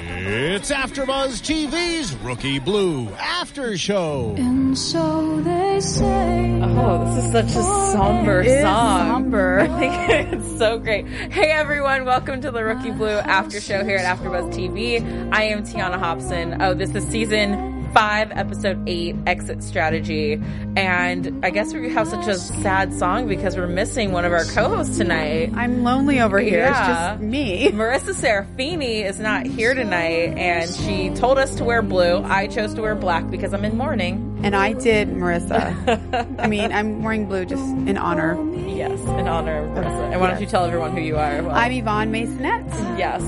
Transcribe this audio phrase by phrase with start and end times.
[0.00, 4.34] It's AfterBuzz TV's Rookie Blue After Show.
[4.38, 6.60] And so they say.
[6.62, 7.62] Oh, this is such a
[7.92, 9.08] somber It is song.
[9.08, 9.58] somber.
[9.62, 11.08] I think it's so great.
[11.08, 15.32] Hey everyone, welcome to the Rookie Blue After Show here at AfterBuzz TV.
[15.34, 16.62] I am Tiana Hobson.
[16.62, 20.40] Oh, this is season five, episode eight, Exit Strategy,
[20.76, 24.44] and I guess we have such a sad song because we're missing one of our
[24.44, 25.50] co-hosts tonight.
[25.56, 26.60] I'm lonely over here.
[26.60, 27.14] Yeah.
[27.14, 27.68] It's just me.
[27.72, 32.22] Marissa Serafini is not here tonight, and she told us to wear blue.
[32.22, 34.27] I chose to wear black because I'm in mourning.
[34.40, 36.38] And I did, Marissa.
[36.38, 38.40] I mean, I'm wearing blue just in honor.
[38.68, 40.12] Yes, in honor of Marissa.
[40.12, 41.42] And why don't you tell everyone who you are?
[41.42, 42.98] Well, I'm Yvonne Masonette.
[42.98, 43.22] Yes.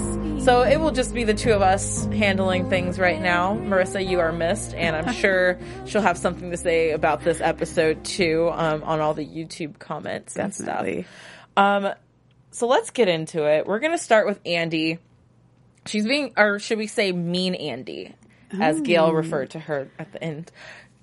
[0.44, 3.54] So it will just be the two of us handling things right now.
[3.56, 8.04] Marissa, you are missed, and I'm sure she'll have something to say about this episode
[8.04, 11.02] too um, on all the YouTube comments and Definitely.
[11.02, 11.86] stuff.
[11.86, 11.92] Um,
[12.52, 13.66] so let's get into it.
[13.66, 14.98] We're going to start with Andy.
[15.86, 18.14] She's being, or should we say, mean Andy,
[18.58, 20.50] as Gail referred to her at the end.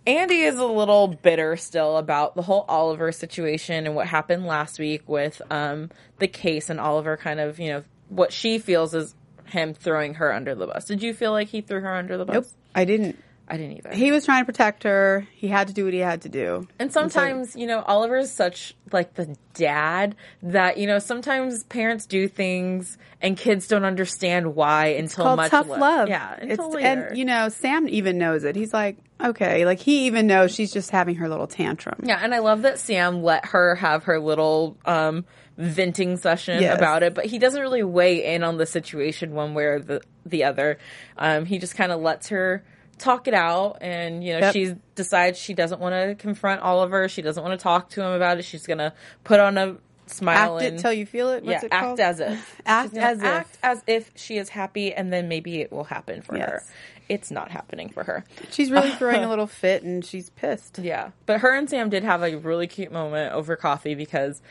[0.07, 4.79] Andy is a little bitter still about the whole Oliver situation and what happened last
[4.79, 9.15] week with um, the case and Oliver kind of, you know, what she feels is
[9.47, 10.85] him throwing her under the bus.
[10.85, 12.33] Did you feel like he threw her under the bus?
[12.33, 12.45] Nope.
[12.73, 13.21] I didn't.
[13.49, 13.93] I didn't either.
[13.95, 15.25] He was trying to protect her.
[15.33, 16.67] He had to do what he had to do.
[16.79, 22.27] And sometimes, you know, Oliver's such like the dad that, you know, sometimes parents do
[22.27, 26.09] things and kids don't understand why until much tough la- love.
[26.09, 28.55] Yeah, it's until and you know Sam even knows it.
[28.57, 32.01] He's like, okay, like he even knows she's just having her little tantrum.
[32.03, 35.25] Yeah, and I love that Sam let her have her little um,
[35.57, 36.75] venting session Yes.
[36.77, 40.01] about it, but he doesn't really weigh in on the situation one way or the
[40.25, 40.77] the other.
[41.17, 42.63] Um, he just kind of lets her
[42.97, 44.53] talk it out, and you know Yep.
[44.53, 47.07] she decides she doesn't want to confront Oliver.
[47.09, 48.43] She doesn't want to talk to him about it.
[48.45, 48.93] She's gonna
[49.23, 49.77] put on a
[50.07, 51.43] smile Act and it till you feel it.
[51.43, 51.99] What's yeah, it act called?
[51.99, 53.25] as if Act She's gonna as if.
[53.25, 56.63] act as if she is happy, and then maybe it will happen for her.
[57.09, 58.25] It's not happening for her.
[58.51, 60.79] She's really throwing a little fit, and she's pissed.
[60.79, 61.11] Yeah.
[61.25, 64.41] But her and Sam did have a really cute moment over coffee because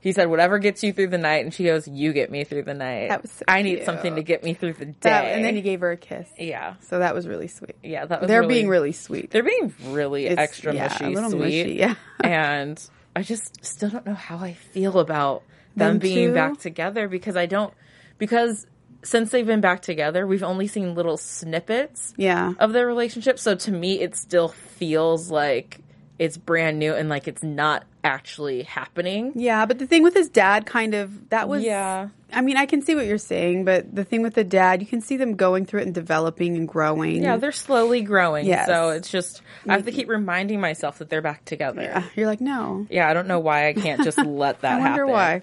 [0.00, 1.44] he said, whatever gets you through the night.
[1.44, 3.08] And she goes, you get me through the night.
[3.08, 3.86] That was so I need cute.
[3.86, 4.94] something to get me through the day.
[5.00, 6.28] That, and then he gave her a kiss.
[6.38, 6.74] yeah.
[6.80, 7.76] So that was really sweet.
[7.82, 8.06] Yeah.
[8.06, 9.30] That was They're really- being really sweet.
[9.30, 11.38] they're being really It's- extra yeah, mushy, sweet.
[11.38, 11.94] mushy, yeah.
[12.24, 12.82] and
[13.14, 15.42] I just still don't know how I feel about
[15.76, 17.72] them, Them being back together because I don't,
[18.18, 18.66] because
[19.02, 22.52] since they've been back together, we've only seen little snippets Yeah.
[22.58, 23.38] of their relationship.
[23.38, 25.78] So to me, it still feels like
[26.20, 29.32] it's brand new and like it's not actually happening.
[29.36, 32.10] Yeah, but the thing with his dad kind of that was Yeah.
[32.30, 34.86] I mean, I can see what you're saying, but the thing with the dad, you
[34.86, 37.22] can see them going through it and developing and growing.
[37.22, 38.46] Yeah, they're slowly growing.
[38.46, 38.66] Yes.
[38.66, 41.80] So it's just I have to keep reminding myself that they're back together.
[41.80, 42.86] Yeah, you're like, no.
[42.90, 44.86] Yeah, I don't know why I can't just let that happen.
[44.86, 45.42] I wonder happen.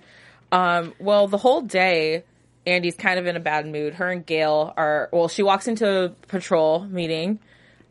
[0.51, 0.77] why.
[0.77, 2.23] Um, well, the whole day,
[2.67, 3.95] Andy's kind of in a bad mood.
[3.95, 7.39] Her and Gail are, well, she walks into a patrol meeting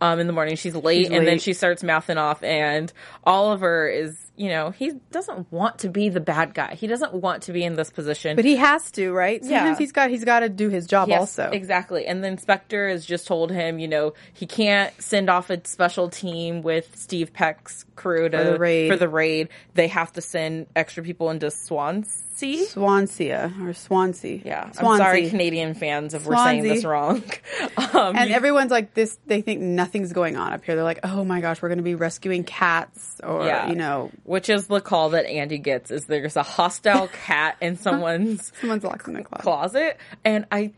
[0.00, 0.56] um, in the morning.
[0.56, 2.92] She's late, She's and then she starts mouthing off, and
[3.24, 6.74] Oliver is, you know, he doesn't want to be the bad guy.
[6.74, 8.36] He doesn't want to be in this position.
[8.36, 9.42] But he has to, right?
[9.42, 9.78] Sometimes Yeah.
[9.78, 11.50] he's got he's got to do his job Yes, also.
[11.50, 12.06] Exactly.
[12.06, 16.08] And the inspector has just told him, you know, he can't send off a special
[16.08, 18.90] team with Steve Peck's crew to, For the raid.
[18.90, 19.48] for the raid.
[19.74, 22.66] They have to send extra people into Swansea.
[22.66, 24.40] Swansea or Swansea.
[24.44, 24.70] Yeah.
[24.72, 24.90] Swansea.
[24.90, 27.22] I'm sorry, Canadian fans, if we're saying this wrong.
[27.94, 29.18] um, And everyone's like this.
[29.26, 30.74] They think nothing's going on up here.
[30.74, 33.68] They're like, "Oh my gosh, we're going to be rescuing cats," or Yeah.
[33.70, 37.76] you know, which is the call that Andy gets is there's a hostile cat in
[37.76, 39.42] someone's someone's locked in the closet.
[39.42, 40.72] closet and I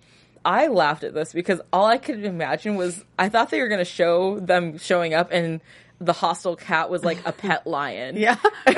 [0.45, 3.79] I laughed at this because all I could imagine was I thought they were going
[3.81, 5.61] to show them showing up and
[6.00, 8.17] the hostile cat was like a pet lion.
[8.19, 8.37] Yeah,
[8.67, 8.73] I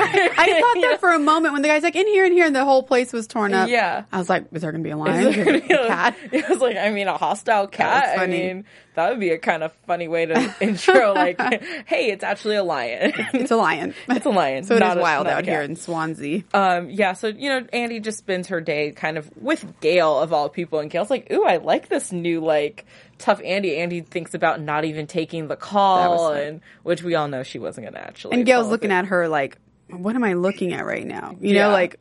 [0.61, 2.64] thought that for a moment when the guy's like, "In here, in here," and the
[2.64, 3.69] whole place was torn up.
[3.69, 4.05] Yeah.
[4.12, 5.26] I was like, "Is there going to be a lion?
[5.28, 7.67] Is there there gonna gonna be a cat?" It was like, I mean, a hostile
[7.67, 8.19] cat.
[8.19, 8.64] I mean,
[8.94, 11.40] That would be a kind of funny way to intro, like,
[11.87, 13.12] hey, it's actually a lion.
[13.34, 13.94] It's a lion.
[14.08, 14.64] it's a lion.
[14.64, 16.43] so it is not a- wild out here in Swansea.
[16.55, 20.32] Um, yeah, so you know, Andy just spends her day kind of with Gail of
[20.32, 22.84] all people, and Gail's like, "Ooh, I like this new like
[23.20, 27.43] tough Andy." Andy thinks about not even taking the call, and which we all know
[27.43, 28.37] she wasn't going to actually.
[28.37, 28.96] And Gail's looking through.
[28.96, 29.58] at her like,
[29.88, 31.37] what am I looking at right now?
[31.40, 31.69] You Yeah.
[31.69, 31.96] know, like,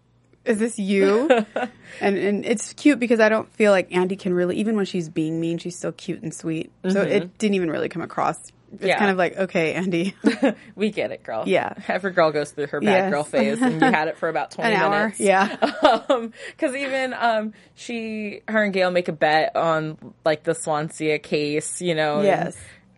[0.46, 1.30] is this you?
[2.02, 5.10] and and it's cute because I don't feel like Andy can really, even when she's
[5.10, 6.72] being mean, she's still cute and sweet.
[6.88, 7.32] So it mm-hmm.
[7.38, 8.52] didn't even really come across.
[8.74, 8.84] It's.
[8.84, 9.00] Yeah.
[9.00, 10.16] kind of like, okay, Andy,
[10.76, 11.44] We get it, girl.
[11.48, 11.74] Yeah.
[11.88, 13.12] every girl goes through her bad Yes.
[13.12, 14.90] girl phase, and you had it for about twenty an hour.
[14.92, 15.20] minutes.
[15.20, 15.56] Yeah.
[16.48, 21.82] because even um, she, her and Gail make a bet on like the Swansea case,
[21.82, 22.22] you know.
[22.22, 22.56] Yes.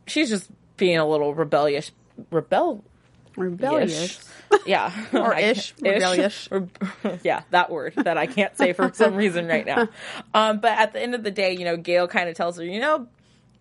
[0.07, 1.91] she's just being a little rebellious,
[2.31, 2.83] rebel
[3.38, 4.27] Rebellious.
[4.65, 4.91] Yeah.
[5.13, 6.50] Or I- ish, rebellious.
[6.51, 6.77] Reb-
[7.24, 9.88] yeah, that word that I can't say for some reason right now.
[10.33, 12.63] Um, but at the end of the day, you know, Gail kind of tells her,
[12.65, 13.07] you know,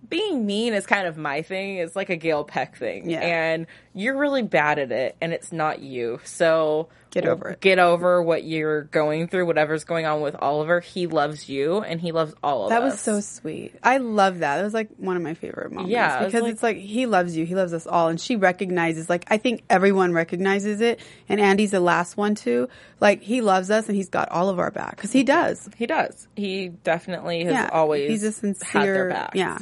[0.08, 1.76] being mean is kind of my thing.
[1.76, 3.08] It's like a Gail Peck thing.
[3.11, 3.20] Yeah.
[3.20, 6.20] And you're really bad at it and it's not you.
[6.25, 7.61] So Get over it.
[7.61, 10.79] Get over what you're going through, whatever's going on with Oliver.
[10.79, 13.05] He loves you and he loves all of That us.
[13.05, 13.75] That was so sweet.
[13.82, 14.58] I love that.
[14.58, 15.91] That was like one of my favorite moments.
[15.91, 17.44] Yeah, because like- it's like he loves you.
[17.44, 19.11] He loves us all, and she recognizes.
[19.11, 22.69] Like I think everyone recognizes it, and Andy's the last one too.
[23.00, 25.69] Like he loves us, and he's got all of our back because he does.
[25.76, 26.29] He does.
[26.37, 29.35] He definitely has Yeah, always he's a had their sincere- backs.
[29.37, 29.58] yeah.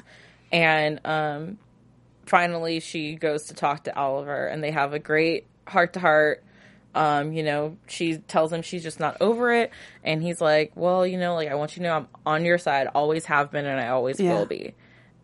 [0.53, 1.59] And um,
[2.27, 6.43] finally, she goes to talk to Oliver, and they have a great heart to heart.
[6.95, 9.71] Um, you know, she tells him she's just not over it,
[10.03, 12.59] and he's like, "Well, you know, like I want you to know I'm on your
[12.59, 14.33] side, always have been, and I always Yeah.
[14.39, 14.75] will be."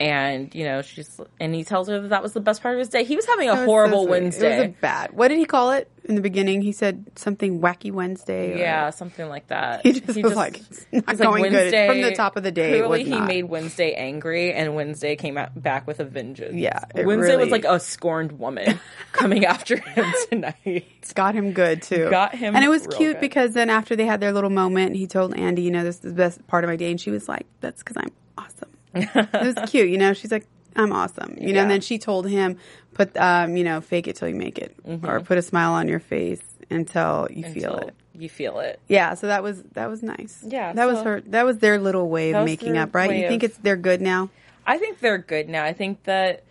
[0.01, 2.81] And you know, she's and he tells her that that was the best part of
[2.81, 3.05] his day.
[3.05, 4.11] He was having a was horrible sweet.
[4.11, 4.55] Wednesday.
[4.57, 5.13] It was a bad.
[5.13, 6.63] What did he call it in the beginning?
[6.63, 8.55] He said something wacky Wednesday.
[8.55, 9.83] or- Yeah, something like that.
[9.87, 11.73] He just he was like, it's not going good.
[11.89, 13.29] From the top of the day, Clearly, he not.
[13.29, 16.55] made Wednesday angry, and Wednesday came out back with a vengeance.
[16.57, 18.81] Yeah, Wednesday was like a scorned woman
[19.13, 20.87] coming after him tonight.
[20.99, 22.11] It's got him good too.
[22.11, 23.21] Got him and it was cute good.
[23.21, 26.01] because then after they had their little moment, he told Andy, you know, this is
[26.01, 29.33] the best part of my day, and she was like, "That's because I'm awesome." It
[29.33, 30.13] was cute, you know.
[30.13, 30.47] She's like,
[30.77, 31.55] "I'm awesome," you know.
[31.55, 31.63] Yeah.
[31.63, 32.57] And then she told him,
[32.95, 35.89] "Put, um, you know, fake it till you make it, or put a smile on
[35.89, 37.89] your face until you feel Mm-hmm.
[37.89, 38.79] It." You feel it.
[38.89, 40.45] Yeah, so that was that was nice.
[40.47, 41.21] Yeah, that was her.
[41.23, 43.11] That was their little way of making up, right?
[43.13, 44.31] You think of- it's they're good now?
[44.67, 45.65] I think they're good now.
[45.65, 46.45] I think that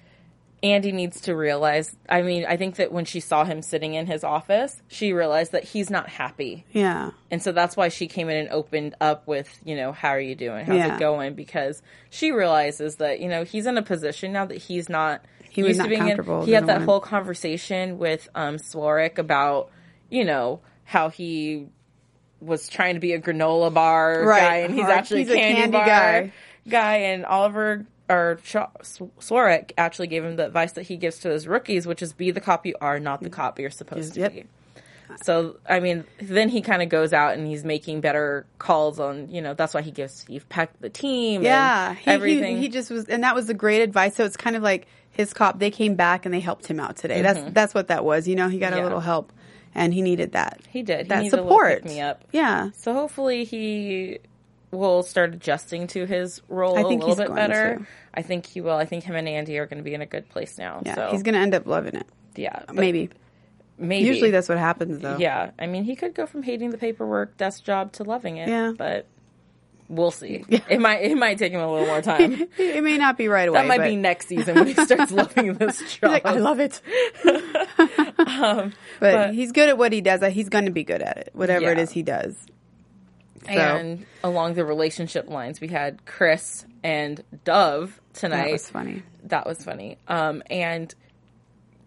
[0.64, 1.94] Andy needs to realize.
[2.08, 5.52] I mean, I think that when she saw him sitting in his office, she realized
[5.52, 6.66] that he's not happy.
[6.72, 10.10] Yeah, And so that's why she came in and opened up with, you know, how
[10.10, 10.66] are you doing?
[10.66, 10.96] How's Yeah.
[10.96, 11.34] it going?
[11.34, 15.64] Because she realizes that, you know, he's in a position now that he's not He
[15.64, 16.08] was not to being in.
[16.16, 19.70] comfortable, He had that whole conversation with um Swarek about,
[20.10, 21.68] you know, how he
[22.40, 24.40] was trying to be a granola bar Right.
[24.42, 26.32] guy and he's actually he's a a candy, candy bar guy.
[26.70, 26.96] guy.
[26.98, 28.40] and Oliver or
[29.78, 32.42] actually gave him the advice that he gives to his rookies, which is be the
[32.42, 34.46] cop you are, not the cop you're supposed to be.
[35.24, 39.30] So I mean, then he kind of goes out and he's making better calls on.
[39.30, 41.44] You know, that's why he gives Steve Peck the team.
[41.44, 41.90] yeah.
[41.90, 42.56] and He, everything.
[42.58, 44.16] He, he just was, and that was the great advice.
[44.16, 45.60] So it's kind of like his cop.
[45.60, 47.22] They came back and they helped him out today.
[47.22, 48.28] That's that's what that was.
[48.28, 48.78] You know, he got Mm-hmm.
[48.78, 48.84] Yeah.
[48.84, 49.32] a little help,
[49.76, 50.62] and he needed that.
[50.70, 51.02] He did.
[51.06, 51.84] He that support.
[51.84, 52.24] pick-me-up.
[52.32, 52.72] Yeah.
[52.76, 54.18] so hopefully he
[54.74, 57.78] will start adjusting to his role I a little he's bit going better.
[57.80, 57.86] to.
[58.14, 58.76] I think he will.
[58.76, 60.82] I think him and Andy are going to be in a good place now.
[60.86, 60.96] Yeah.
[60.96, 62.08] so He's gonna end up loving it.
[62.36, 63.10] yeah, Maybe.
[63.78, 65.18] maybe Usually that's what happens though.
[65.18, 68.50] Yeah, I mean, he could go from hating the paperwork desk job to loving it.
[68.50, 68.74] Yeah.
[68.78, 69.08] but
[69.90, 70.44] we'll see.
[70.70, 72.48] It might it might take him a little more time.
[72.58, 73.60] It may not be right away.
[73.60, 76.12] That might but be next season when he starts loving this job.
[76.12, 76.82] like, I love it.
[77.26, 80.22] Um, but, but- he's good at what he does.
[80.34, 81.84] He's going to be good at it, whatever it Yeah.
[81.84, 82.36] is he does.
[83.46, 88.46] So, And along the relationship lines, we had Chris and Dov tonight.
[88.46, 89.04] that was funny.
[89.26, 89.98] That was funny.
[90.08, 90.94] Um, and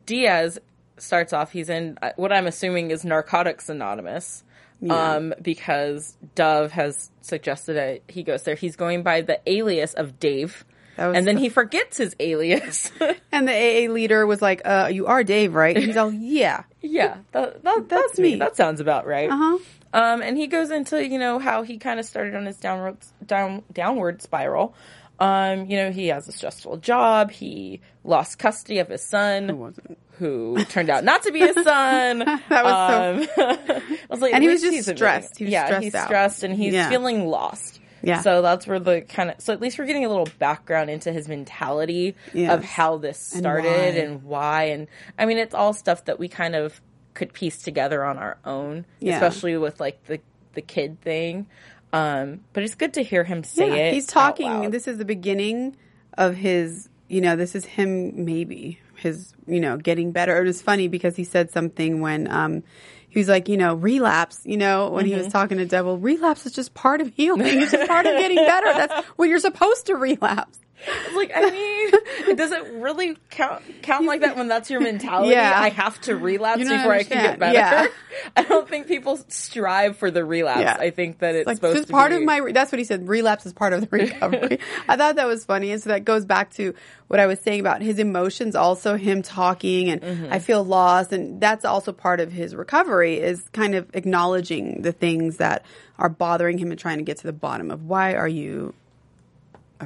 [0.07, 0.59] Diaz
[0.99, 1.53] starts off.
[1.53, 4.43] He's in uh, what I'm assuming is Narcotics Anonymous.
[4.91, 8.55] Um, because Dove has suggested that he goes there.
[8.55, 10.67] He's going by the alias of Dave.
[10.99, 12.91] That was And then the- he forgets his alias.
[13.33, 17.19] And the AA leader was like, uh, "You are Dave, right?" He's all, "Yeah." yeah,
[17.33, 18.33] that, that, that's, me.
[18.33, 18.39] me.
[18.39, 19.29] That sounds about right.
[19.31, 19.59] Uh huh.
[19.97, 22.99] Um, and he goes into you know how he kind of started on his downward
[23.25, 24.75] down downward spiral.
[25.19, 27.31] Um, you know he has a stressful job.
[27.31, 29.97] He lost custody of his son, wasn't.
[30.19, 32.19] who turned out not to be his son.
[32.51, 33.43] That was so.
[33.43, 33.49] um,
[33.89, 35.39] I was like, And he was just stressed.
[35.39, 36.07] He was yeah, stressed he's out.
[36.07, 36.91] stressed and he's Yeah.
[36.91, 37.81] feeling lost.
[38.03, 38.21] Yeah.
[38.21, 41.11] So that's where the kind of so at least we're getting a little background into
[41.13, 42.53] his mentality Yes.
[42.53, 44.01] of how this And started why.
[44.03, 44.87] and why and
[45.19, 46.79] I mean it's all stuff that we kind of
[47.17, 49.15] could piece together on our own, Yeah.
[49.15, 50.21] especially with like the
[50.55, 51.47] the kid thing.
[51.93, 53.95] Um, but it's good to hear him say Yeah, it.
[53.95, 54.71] he's talking.
[54.71, 55.77] This is the beginning
[56.17, 60.37] of his you know, this is him maybe his, you know, getting better.
[60.43, 62.63] It was funny because he said something when um
[63.09, 66.45] he was like, you know, relapse, you know, when he was talking to Devil, relapse
[66.45, 67.47] is just part of healing.
[67.63, 68.67] It's just part of getting better.
[68.75, 70.59] That's when you're supposed to relapse.
[70.87, 71.91] It's like, I mean,
[72.31, 75.31] it doesn't really count count like that when that's your mentality.
[75.33, 75.53] Yeah.
[75.57, 77.55] I have to relapse before I can get better.
[77.55, 77.87] Yeah.
[78.37, 80.61] I don't think people strive for the relapse.
[80.61, 80.77] Yeah.
[80.79, 82.85] I think that it's like supposed to part be of my re- that's what he
[82.85, 86.05] said relapse is part of the recovery i thought that was funny and so that
[86.05, 86.75] goes back to
[87.09, 90.33] what i was saying about his emotions also him talking and Mm-hmm.
[90.33, 94.93] i feel lost and that's also part of his recovery is kind of acknowledging the
[94.93, 95.65] things that
[95.99, 98.73] are bothering him and trying to get to the bottom of why are you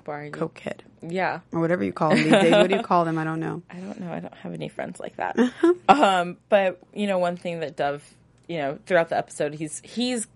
[0.07, 1.41] Are you- cokehead Yeah.
[1.53, 3.63] or whatever you call them these days what do you call them i don't know
[3.71, 4.13] I don't know.
[4.13, 5.39] I don't have any friends like that.
[5.39, 5.75] Uh-huh.
[5.89, 8.03] um, but you know, one thing that Dov,
[8.49, 10.27] you know, throughout the episode, he's he's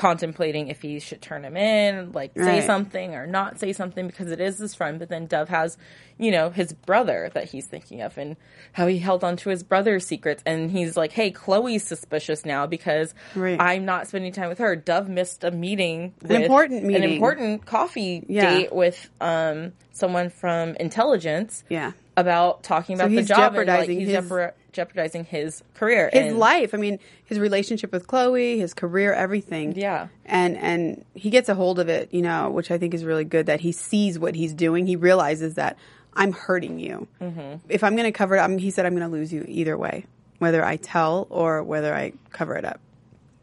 [0.00, 2.64] contemplating if he should turn him in, like say Right.
[2.64, 4.98] something or not say something because it is his friend.
[4.98, 5.76] But then Dov has,
[6.16, 8.36] you know, his brother that he's thinking of and
[8.72, 10.42] how he held on to his brother's secrets.
[10.46, 13.60] And he's like, "Hey, Chloe's suspicious now because Right.
[13.60, 18.24] I'm not spending time with her." Dov missed a meeting, with, important an important coffee
[18.26, 18.50] Yeah.
[18.54, 23.88] date with um someone from intelligence yeah about talking about the he's job and like
[23.88, 26.74] he's his- jeopar- jeopardizing his career his and- life.
[26.74, 29.76] I mean, his relationship with Chloe, his career, everything.
[29.76, 30.08] Yeah.
[30.24, 33.24] And and he gets a hold of it, you know, which I think is really
[33.24, 34.86] good that he sees what he's doing.
[34.86, 35.76] He realizes that
[36.14, 37.06] I'm hurting you.
[37.20, 37.56] Mm-hmm.
[37.68, 39.76] If I'm going to cover it up, he said I'm going to lose you either
[39.76, 40.06] way,
[40.38, 42.80] whether I tell or whether I cover it up.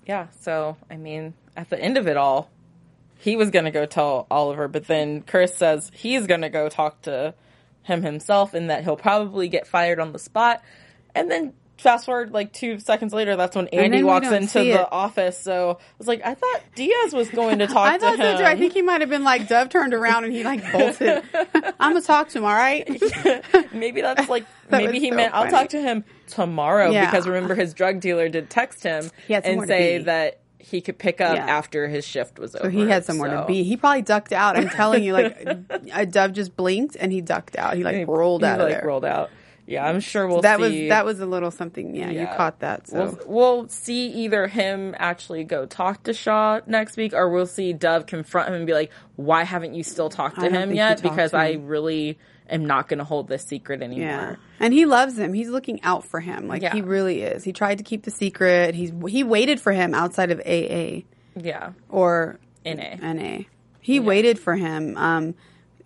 [0.05, 0.27] Yeah.
[0.41, 2.49] So, I mean, at the end of it all,
[3.19, 6.69] he was going to go tell Oliver, but then Chris says he's going to go
[6.69, 7.33] talk to
[7.83, 10.61] him himself and that he'll probably get fired on the spot.
[11.19, 14.87] And then fast forward like two seconds later, that's when Andy walks into the it.
[14.91, 15.37] office.
[15.39, 18.37] So I was like, I thought Diaz was going to talk I to thought him.
[18.37, 18.43] so too.
[18.45, 21.23] I think he might have been like Dov turned around and he like bolted.
[21.79, 22.45] I'm gonna talk to him.
[22.45, 22.87] All right.
[23.73, 27.05] maybe that's like That maybe he so meant I'll talk to him tomorrow Yeah.
[27.09, 31.35] because remember his drug dealer did text him and say that he could pick up
[31.37, 31.45] Yeah.
[31.45, 32.65] after his shift was over.
[32.65, 33.63] So he had somewhere to be.
[33.63, 34.57] He probably ducked out.
[34.57, 35.39] I'm telling you, like
[35.93, 37.77] a Dov just blinked and he ducked out.
[37.77, 38.83] He like He- rolled he, out of like, there.
[38.87, 39.29] Rolled out.
[39.67, 40.87] Yeah, I'm sure we'll that was see.
[40.89, 41.93] that was a little something.
[41.93, 42.87] Yeah, you caught that.
[42.87, 47.45] So We'll, we'll see either him actually go talk to Shaw next week, or we'll
[47.45, 51.01] see Dov confront him and be like, "Why haven't you still talked to him yet?
[51.01, 51.67] Because to I him.
[51.67, 52.17] really
[52.49, 55.33] am not going to hold this secret anymore." yeah, and he loves him.
[55.33, 56.47] He's looking out for him.
[56.47, 56.73] Like Yeah.
[56.73, 57.43] he really is.
[57.43, 58.73] He tried to keep the secret.
[58.73, 61.03] He's he waited for him outside of AA
[61.35, 62.95] Yeah, or NA.
[63.01, 63.39] NA.
[63.81, 64.95] He waited for him.
[64.97, 65.35] Um,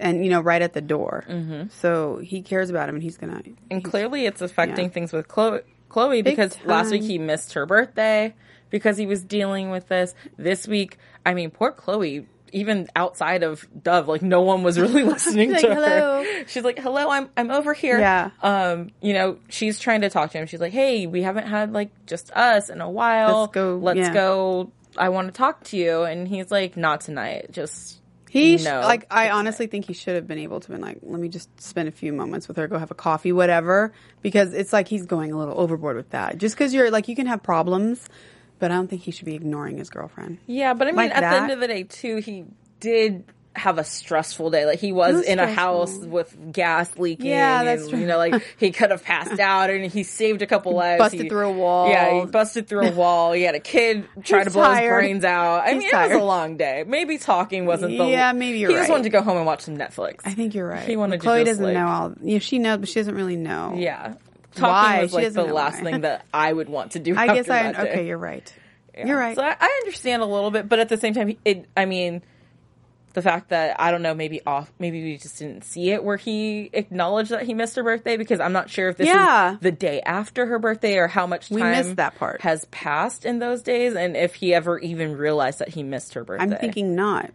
[0.01, 1.23] and you know, right at the door.
[1.29, 1.69] Mm-hmm.
[1.69, 3.41] So he cares about him, and he's gonna.
[3.69, 4.91] and clearly it's affecting yeah.
[4.91, 8.33] things with Chloe, Chloe Big because last week he missed her birthday
[8.69, 10.15] because he was dealing with this.
[10.37, 12.27] This week, I mean, poor Chloe.
[12.53, 15.83] Even outside of Dov, like no one was really listening She's to like, her.
[15.83, 18.31] "Hello." She's like, "Hello, I'm I'm over here." Yeah.
[18.41, 20.47] Um, you know, she's trying to talk to him.
[20.47, 23.41] She's like, "Hey, we haven't had like just us in a while.
[23.41, 24.13] Let's go- Let's yeah.
[24.13, 24.73] go.
[24.97, 27.51] I want to talk to you." And he's like, "Not tonight.
[27.51, 28.00] Just
[28.31, 30.99] He sh- No, like I honestly think he should have been able to been like,
[31.03, 33.91] let me just spend a few moments with her, go have a coffee, whatever.
[34.21, 36.37] Because it's like he's going a little overboard with that.
[36.37, 38.07] Just because you're like you can have problems,
[38.57, 40.37] but I don't think he should be ignoring his girlfriend.
[40.47, 42.45] Yeah, but I mean, Like at the end of the day, too, he
[42.79, 44.65] did have a stressful day.
[44.65, 47.25] Like he was, was in a house with gas leaking.
[47.27, 47.99] Yeah, that's and, true.
[47.99, 50.99] You know, like he could have passed out, and he saved a couple lives.
[50.99, 51.89] busted He- through a wall.
[51.89, 53.33] Yeah, he busted through a wall.
[53.33, 54.81] He had a kid try to blow tired.
[54.83, 55.61] his brains out.
[55.61, 56.83] I He's mean, it was a long day.
[56.87, 58.05] Maybe talking wasn't the.
[58.05, 60.21] Yeah, maybe you're He just wanted to go home and watch some Netflix.
[60.23, 60.87] I think you're right.
[60.87, 62.13] He wanted to Chloe just, doesn't like- know all.
[62.21, 63.73] Yeah, she knows, but she doesn't really know.
[63.75, 64.13] Yeah.
[64.53, 65.01] Talking Why?
[65.01, 65.91] was like the last why.
[65.91, 67.15] thing that I would want to do.
[67.17, 67.71] I guess I.
[67.71, 68.53] Okay, you're right.
[68.93, 69.07] Yeah.
[69.07, 69.35] You're right.
[69.35, 71.69] So I, I understand a little bit, but at the same time, it.
[71.77, 72.21] I mean,
[73.13, 76.17] the fact that I don't know, maybe off, maybe we just didn't see it where
[76.17, 79.53] he acknowledged that he missed her birthday because I'm not sure if this Yeah.
[79.53, 82.41] is the day after her birthday or how much time We missed that part.
[82.41, 86.23] has passed in those days, and if he ever even realized that he missed her
[86.23, 86.43] birthday.
[86.43, 87.31] I'm thinking not.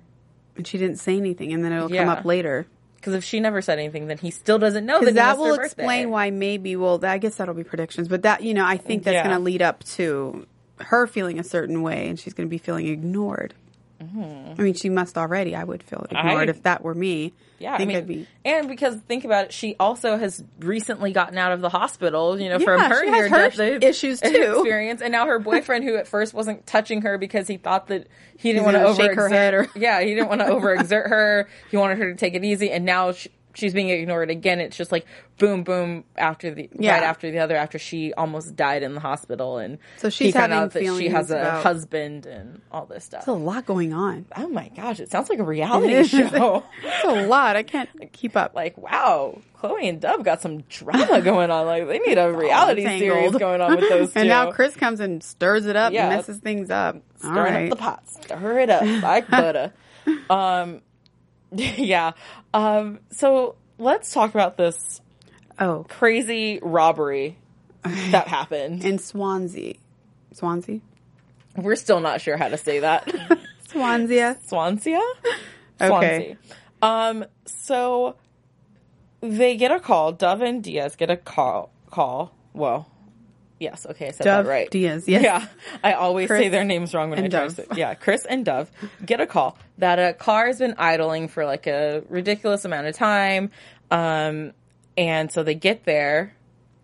[0.56, 2.66] And she didn't say anything, and then it'll come up later.
[2.96, 5.50] because if she never said anything, then he still doesn't know that, that will her
[5.56, 5.66] birthday.
[5.66, 6.74] explain why maybe.
[6.76, 9.24] Well, I guess that'll be predictions, but that you know, I think that's Yeah.
[9.24, 10.46] going to lead up to
[10.80, 13.54] her feeling a certain way, and she's going to be feeling ignored.
[14.00, 15.54] I mean, she must already.
[15.56, 16.38] I would feel ignored Mm-hmm.
[16.38, 17.32] I- if that were me.
[17.58, 18.26] Yeah, I think I mean, would be.
[18.44, 22.50] and because think about it, she also has recently gotten out of the hospital, you
[22.50, 24.28] know, Yeah, from her she has her death issues, too.
[24.58, 28.08] experience, and now her boyfriend, who at first wasn't touching her because he thought that
[28.36, 31.48] he didn't want to shake her head or- yeah, he didn't want to overexert her,
[31.70, 34.60] he wanted her to take it easy, and now she, she's being ignored again.
[34.60, 35.06] It's just like
[35.38, 36.92] boom, boom after the Yeah.
[36.94, 40.32] right after the other after she almost died in the hospital, and So he she's
[40.34, 43.26] found having out that she has a about- husband and all this stuff.
[43.26, 44.26] There's a lot going on.
[44.36, 46.62] oh my gosh, it sounds like a reality show.
[46.82, 47.56] It's a lot.
[47.56, 48.54] I can't keep up.
[48.54, 51.66] like wow, Chloe and Dub got some drama going on.
[51.66, 54.20] Like they need a reality series going on with those two.
[54.20, 56.06] and now Chris comes and stirs it up Yeah.
[56.08, 56.96] and messes things up.
[57.18, 57.64] Stirring right.
[57.64, 59.72] up the pot, stir it up like butter.
[60.30, 60.82] Um,
[61.52, 62.12] yeah.
[62.52, 65.00] Um, so let's talk about this
[65.58, 67.38] oh, crazy robbery
[67.82, 68.84] that happened.
[68.84, 69.74] in Swansea.
[70.32, 70.80] Swansea?
[71.56, 73.10] We're still not sure how to say that.
[73.68, 74.38] Swansea.
[74.46, 75.00] Swansea?
[75.80, 75.88] Okay.
[75.88, 76.36] Swansea.
[76.82, 78.16] Um, so
[79.20, 80.12] they get a call.
[80.12, 81.70] Dov and Diaz get a call.
[81.90, 82.34] Call.
[82.52, 82.90] Well,
[83.58, 83.86] yes.
[83.86, 84.70] Okay, I said Dov that right.
[84.70, 85.22] Diaz, yes.
[85.22, 85.46] Yeah,
[85.82, 87.66] I always Chris say their names wrong when I try to say.
[87.74, 88.70] Yeah, Chris and Dov
[89.04, 92.96] get a call that a car has been idling for like a ridiculous amount of
[92.96, 93.50] time,
[93.90, 94.52] um,
[94.96, 96.34] and so they get there.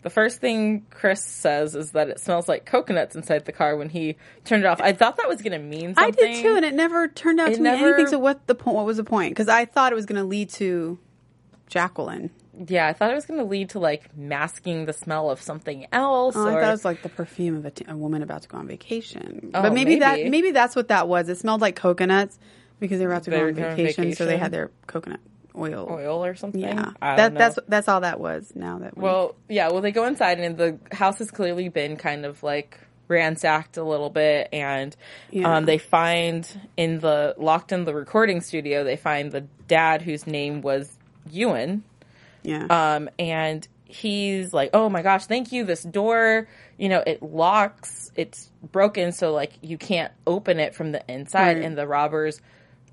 [0.01, 3.87] The first thing Chris says is that it smells like coconuts inside the car when
[3.87, 4.81] he turned it off.
[4.81, 6.03] I thought that was going to mean something.
[6.03, 8.07] I did too, and it never turned out It to mean anything.
[8.07, 8.75] So what the point?
[8.75, 9.31] What was the point?
[9.31, 10.99] Because I thought it was going to lead to
[11.67, 12.31] Jacqueline.
[12.67, 15.87] Yeah, I thought it was going to lead to like masking the smell of something
[15.91, 16.35] else.
[16.35, 18.47] Oh, I thought it was like the perfume of a, t- a woman about to
[18.47, 19.51] go on vacation.
[19.55, 20.29] Oh, but maybe, that maybe.
[20.29, 21.29] maybe that's what that was.
[21.29, 22.37] It smelled like coconuts
[22.79, 24.69] because they were about to They go on going on vacation, so they had their
[24.85, 25.19] coconut
[25.55, 25.87] oil.
[25.89, 26.61] oil or something.
[26.61, 28.51] Yeah, that that's that's all that was.
[28.55, 31.95] Now that we, Well, yeah, well, they go inside and the house has clearly been
[31.97, 34.95] kind of like ransacked a little bit and
[35.29, 35.57] Yeah.
[35.57, 40.25] um, they find in the locked in the recording studio they find the dad whose
[40.25, 40.97] name was
[41.29, 41.83] Ewan
[42.43, 46.47] yeah, um, and he's like oh my gosh thank you this door
[46.79, 51.57] you know it locks it's broken so like you can't open it from the inside
[51.57, 51.63] Right.
[51.65, 52.41] and the robbers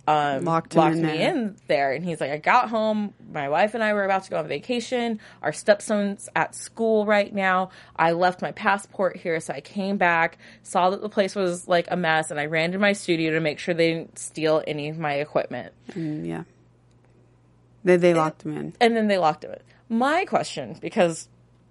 [0.09, 1.31] um, Locked locked in me there.
[1.31, 1.93] in there.
[1.93, 3.15] And he's like, I got home.
[3.33, 5.21] My wife and I were about to go on vacation.
[5.41, 7.71] Our stepson's at school right now.
[7.95, 9.39] I left my passport here.
[9.39, 12.73] So I came back, saw that the place was like a mess, and I ran
[12.73, 15.75] to my studio to make sure they didn't steal any of my equipment.
[15.93, 16.43] Mm, yeah.
[17.85, 18.75] They they locked him in.
[18.81, 19.59] And then they locked him in.
[19.97, 21.29] My question, because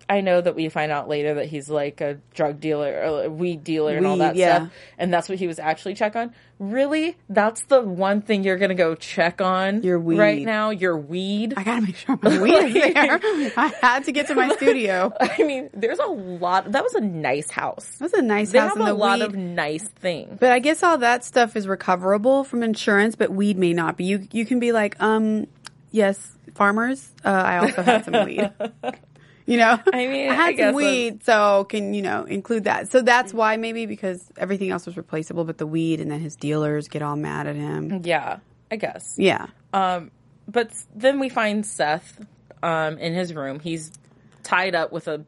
[0.10, 3.30] I know that we find out later that he's like a drug dealer or a
[3.30, 4.56] weed dealer and all Weed, that yeah.
[4.56, 6.34] stuff, and that's what he was actually check on.
[6.58, 10.18] Really, that's the one thing you're gonna go check on Your weed.
[10.18, 10.72] right now.
[10.72, 11.54] Your weed.
[11.56, 13.20] I gotta make sure my weed is there.
[13.56, 15.13] I had to get to my studio.
[15.22, 16.72] I mean, there's a lot.
[16.74, 17.98] That was a nice house.
[18.01, 19.25] Was a nice They house, have and a the lot weed.
[19.27, 20.38] of nice things.
[20.40, 24.05] But I guess all that stuff is recoverable from insurance, but weed may not be.
[24.05, 25.48] You you can be like, um,
[25.92, 27.12] yes, farmers.
[27.24, 28.52] Uh, I also had some weed.
[29.50, 32.92] You know, I mean, I had I some weed, so can you know include that?
[32.92, 36.36] So that's why maybe because everything else was replaceable, but the weed, and then his
[36.36, 38.04] dealers get all mad at him.
[38.04, 39.16] Yeah, I guess.
[39.18, 39.48] Yeah,
[40.48, 42.24] But then we find Seth
[42.62, 43.60] um, in his room.
[43.60, 43.92] He's
[44.44, 45.25] tied up with a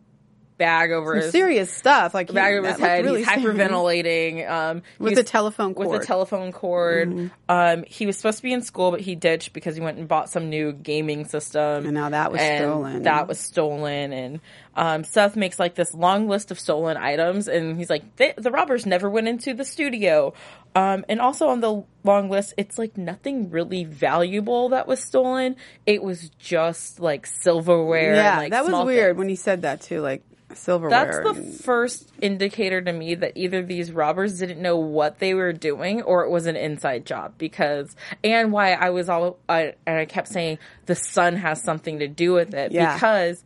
[0.62, 2.14] bag over his serious stuff.
[2.14, 3.04] Like bag he- over his head.
[3.04, 4.50] really He's hyperventilating.
[4.50, 5.88] Um, he With was- the telephone With cord.
[5.90, 6.00] Mm-hmm.
[6.02, 7.32] the telephone cord.
[7.50, 10.08] Um, he was supposed to be in school, but he ditched because he went and
[10.08, 11.86] bought some new gaming system.
[11.86, 13.04] And now that was and stolen.
[13.04, 14.14] That was stolen.
[14.14, 14.40] And
[14.76, 18.52] um, Seth makes like this long list of stolen items, and he's like, "The- the
[18.52, 20.34] robbers never went into the studio.
[20.74, 25.58] Um, and also on the long list, it's like nothing really valuable that was stolen.
[25.86, 28.16] It was just like silverware.
[28.16, 29.18] yeah, and, like, that was weird things.
[29.20, 30.00] when he said that too.
[30.00, 30.24] Like
[30.58, 31.24] silverware.
[31.24, 35.54] That's the first indicator to me that either these robbers didn't know what they were
[35.54, 39.98] doing or it was an inside job because and why I was all I, and
[39.98, 42.94] I kept saying the sun has something to do with it Yeah.
[42.94, 43.44] because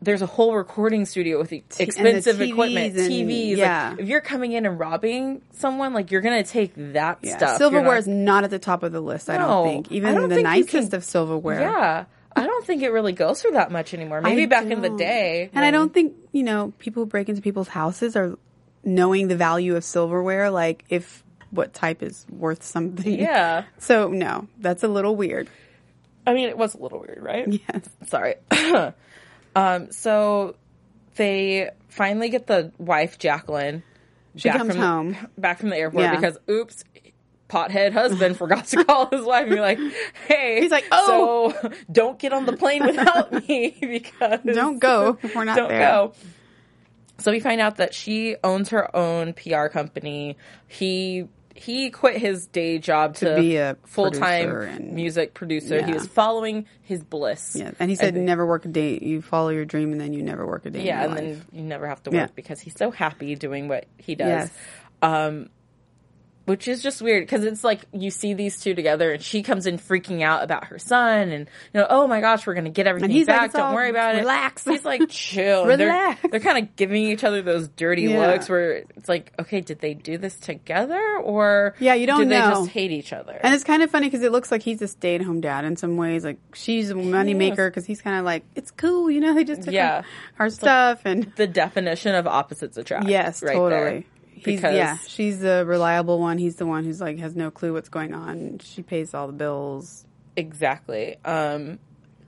[0.00, 3.56] there's a whole recording studio with expensive TVs equipment, and- TVs.
[3.56, 3.90] yeah.
[3.90, 7.58] Like, if you're coming in and robbing someone, like you're gonna take that yeah, stuff.
[7.58, 9.28] Silverware not- is not at the top of the list.
[9.28, 9.90] I don't think.
[9.90, 11.60] Even don't the think nicest can- of silverware.
[11.62, 12.04] yeah.
[12.38, 14.20] I don't think it really goes for that much anymore.
[14.20, 17.28] Maybe I back in the day, And I don't think, you know, people who break
[17.28, 18.38] into people's houses are
[18.84, 23.18] knowing the value of silverware, like if what type is worth something.
[23.18, 23.64] Yeah.
[23.78, 25.48] So, no, that's a little weird.
[26.26, 27.46] I mean, it was a little weird, right?
[27.48, 27.88] Yes.
[28.06, 28.34] Sorry.
[29.56, 30.56] um, so
[31.16, 33.82] they finally get the wife, Jacqueline.
[34.36, 35.16] She back comes from home.
[35.34, 36.14] The, back from the airport Yeah.
[36.14, 36.84] because, oops,
[37.48, 39.78] pothead husband forgot to call his wife and be like,
[40.26, 40.60] hey.
[40.60, 44.40] He's like, "Oh." So don't get on the plane without me because.
[44.44, 45.80] Don't go we're not don't there.
[45.80, 46.12] go.
[47.18, 50.36] So we find out that she owns her own PR company.
[50.68, 55.84] He he quit his day job to, be a full time music producer.
[55.84, 57.56] He was following his bliss.
[57.58, 57.72] Yeah.
[57.80, 58.96] And he said, never work a day.
[59.02, 60.84] You follow your dream and then you never work a day.
[60.84, 61.20] Yeah, and life.
[61.20, 62.26] then you never have to work Yeah.
[62.36, 64.28] because he's so happy doing what he does.
[64.28, 64.50] Yes.
[65.02, 65.48] Um,
[66.48, 69.66] which is just weird because it's like you see these two together and she comes
[69.66, 72.86] in freaking out about her son and you know oh my gosh we're gonna get
[72.86, 74.18] everything like, back "It's don't worry about it.
[74.20, 76.20] relax." he's like chill And they're- Relax.
[76.30, 78.26] they're, kind of giving each other those dirty Yeah.
[78.26, 82.30] looks where it's like okay did they do this together or Yeah, you don't did
[82.30, 84.82] they just hate each other And it's kind of funny because it looks like he's
[84.82, 86.24] a stay-at-home dad in some ways.
[86.24, 89.34] Like she's a moneymaker because he's kind of like, it's cool, you know.
[89.34, 90.02] They just took Yeah.
[90.38, 93.80] our, our stuff and the definition of opposites attract yes, right totally.
[93.80, 94.04] there.
[94.44, 96.38] Because- yeah, she's the reliable one.
[96.38, 98.58] He's the one who's like has no clue what's going on.
[98.62, 100.04] She pays all the bills.
[100.36, 101.16] Exactly.
[101.24, 101.78] Um,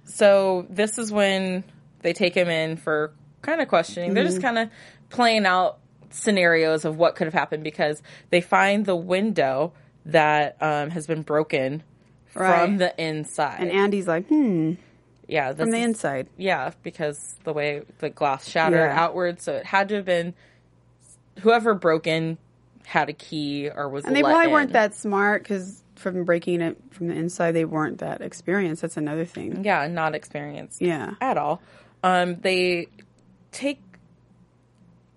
[0.05, 1.65] so this is when
[2.01, 4.15] they take him in for kind of questioning.
[4.15, 4.31] They're Mm-hmm.
[4.33, 4.71] just kind of
[5.11, 5.79] playing out
[6.11, 9.73] scenarios of what could have happened because they find the window
[10.07, 11.83] that um, has been broken
[12.27, 13.61] from the inside.
[13.61, 14.73] And Andy's like, hmm,
[15.29, 16.29] yeah, from the is- inside.
[16.37, 19.01] Yeah, because the way the glass shattered Yeah.
[19.01, 20.35] outward, so it had to have been
[21.41, 22.39] whoever broke in
[22.85, 24.51] had a key or was And they probably in.
[24.53, 28.83] weren't that smart because from breaking it from the inside, they weren't that experienced.
[28.83, 29.65] That's another thing.
[29.65, 31.15] yeah not experienced Yeah.
[31.21, 31.61] at all.
[32.03, 32.87] Um, they
[33.53, 33.81] take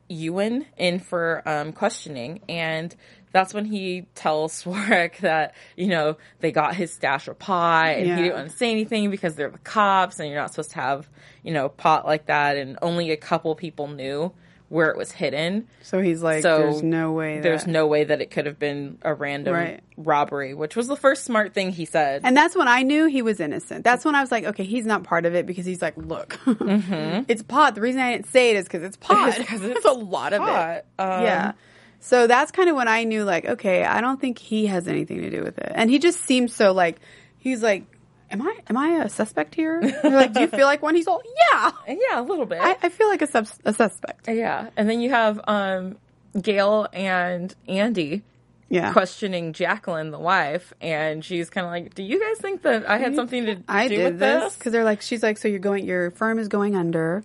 [0.10, 2.94] Ewan in for um, questioning, and
[3.32, 8.06] that's when he tells Swarek that you know they got his stash of pot, and
[8.08, 8.16] Yeah.
[8.18, 10.76] he didn't want to say anything because they're the cops, and you're not supposed to
[10.76, 11.08] have
[11.44, 14.34] you know pot like that, and only a couple people knew
[14.74, 15.68] where it was hidden.
[15.84, 17.40] So he's like, So there's no way.
[17.40, 19.80] There's that- no way that it could have been a random Right.
[19.98, 22.22] robbery, which was the first smart thing he said.
[22.24, 23.84] And that's when I knew he was innocent.
[23.84, 26.40] That's when I was like, okay, he's not part of it because he's like, look,
[26.48, 27.76] it's pot.
[27.76, 29.38] The reason I didn't say it is because it's pot.
[29.38, 30.70] Because There's it's a lot of pot.
[30.78, 30.86] it.
[30.98, 31.52] Um, yeah.
[32.00, 35.22] So that's kind of when I knew, like, okay, I don't think he has anything
[35.22, 35.72] to do with it.
[35.74, 37.00] And he just seems so like,
[37.38, 37.86] he's like,
[38.34, 39.80] am I, am I a suspect here?
[40.04, 40.96] Like, do you feel like one?
[40.96, 41.22] He's all,
[41.54, 41.72] yeah.
[41.88, 42.60] yeah, a little bit.
[42.62, 44.28] I, I feel like a, sub- a suspect.
[44.28, 45.96] Yeah, and then you have um,
[46.40, 48.24] Gail and Andy
[48.70, 48.92] Yeah.
[48.92, 52.98] questioning Jacqueline, the wife, and she's kind of like, "Do you guys think that I
[52.98, 55.48] had something to I do did with this this?" because they're like, she's like, so
[55.48, 57.24] you're going, your firm is going under,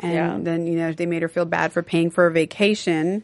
[0.00, 0.38] and Yeah.
[0.40, 3.22] then you know they made her feel bad for paying for a vacation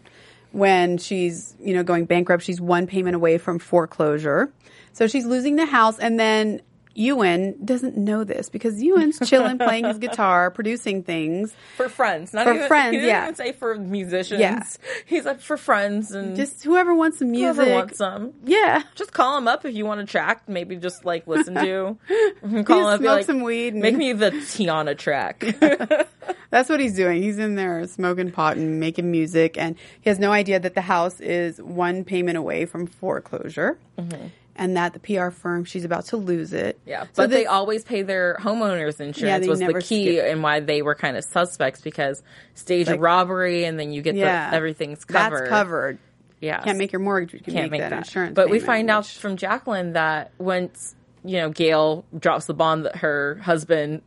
[0.53, 2.43] when she's you know going bankrupt.
[2.45, 4.53] She's one payment away from foreclosure,
[4.93, 6.61] so she's losing the house, and then.
[6.95, 11.55] Ewan doesn't know this because Ewan's chilling, playing his guitar, producing things.
[11.77, 13.25] for friends, not For even, friends, He yeah.
[13.25, 14.41] even say for musicians.
[14.41, 14.63] Yeah.
[15.07, 17.57] He's like for friends and Just whoever wants some music.
[17.57, 18.33] whoever wants some.
[18.45, 18.83] Yeah.
[18.95, 20.49] Just call him up if you want a track.
[20.49, 21.97] Maybe just like listen to.
[22.65, 25.45] Call him up, smoke like, some weed and- Make me the Tiana track.
[26.51, 27.21] That's what he's doing.
[27.23, 30.83] He's in there smoking pot and making music, and he has no idea that the
[30.83, 34.27] house is one payment away from foreclosure, mm-hmm.
[34.57, 36.79] And that the PR firm she's about to lose it.
[36.87, 40.31] Yeah, So but they this- always pay their homeowners insurance they was the key skip-
[40.33, 42.23] and why they were kind of suspects because
[42.55, 45.39] stage Like- robbery and then you get yeah, the everything's covered.
[45.41, 45.99] That's covered.
[46.41, 47.33] Yeah, Can't make your mortgage.
[47.33, 48.35] You can can't make, that, insurance.
[48.35, 52.83] But we payment, find out from Jacqueline that once you know Gail drops the bomb
[52.83, 54.03] that her husband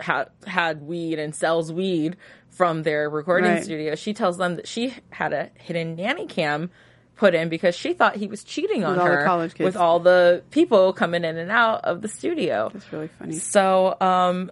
[0.00, 2.16] had had weed and sells weed
[2.50, 3.62] from their recording Right.
[3.64, 6.70] studio, she tells them that she had a hidden nanny cam
[7.16, 9.64] put in because she thought he was cheating on the her college kids.
[9.64, 12.70] with all the people coming in and out of the studio.
[12.72, 13.32] That's really funny.
[13.34, 14.50] So, um,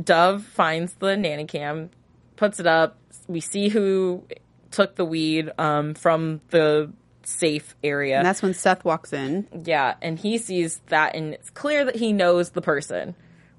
[0.00, 1.90] Dov finds the nanny cam,
[2.36, 2.98] puts it up.
[3.26, 4.24] We see who
[4.70, 8.18] took the weed um, from the safe area.
[8.18, 9.46] And that's when Seth walks in.
[9.64, 13.14] yeah, and he sees that, and it's clear that he knows the person.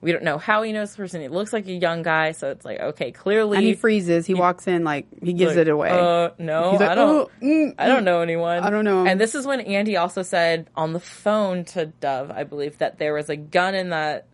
[0.05, 1.21] We don't know how he knows the person.
[1.21, 4.27] He looks like a young guy, so it's like okay, clearly And he freezes.
[4.27, 5.89] He walks in like he gives like, it away.
[5.89, 7.09] Uh, no, like, I don't.
[7.09, 8.59] "Oh, mm, I don't know anyone.
[8.59, 9.07] I don't know him.
[9.07, 12.99] And this is when Andy also said on the phone to Dov, I believe, that
[12.99, 14.27] there was a gun in that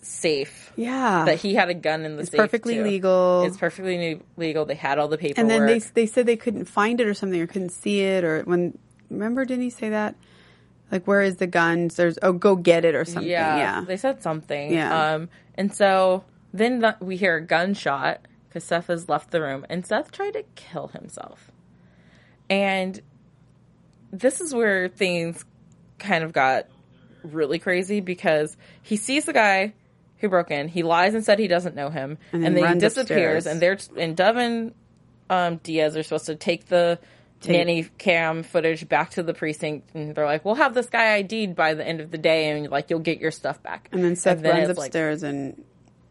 [0.00, 0.72] safe.
[0.76, 1.24] yeah.
[1.24, 2.26] That he had a gun in the safe.
[2.26, 2.38] It's safe.
[2.38, 2.84] perfectly too.
[2.84, 3.42] legal.
[3.46, 4.64] It's perfectly legal.
[4.64, 5.38] They had all the paperwork.
[5.38, 8.22] and then they they said they couldn't find it or something or couldn't see it
[8.22, 8.78] or when
[9.10, 10.14] remember didn't he say that?
[10.92, 11.96] Like where is the guns?
[11.96, 13.28] There's oh go get it or something.
[13.30, 13.84] yeah, Yeah.
[13.86, 14.72] they said something.
[14.72, 15.14] Yeah.
[15.14, 19.66] Um, and so then the, we hear a gunshot because Seth has left the room,
[19.68, 21.50] and Seth tried to kill himself.
[22.48, 23.00] And
[24.12, 25.44] this is where things
[25.98, 26.66] kind of got
[27.24, 29.72] really crazy because he sees the guy
[30.18, 30.68] who broke in.
[30.68, 33.46] He lies and said he doesn't know him, And and, then then he disappears.
[33.46, 33.46] upstairs.
[33.46, 34.74] And they're and and
[35.30, 36.98] um, Diaz are supposed to take the
[37.48, 41.54] nanny cam footage back to the precinct, and they're like, "We'll have this guy ID'd
[41.54, 44.16] by the end of the day, and like you'll get your stuff back." and then
[44.16, 45.62] Seth runs it's like- upstairs and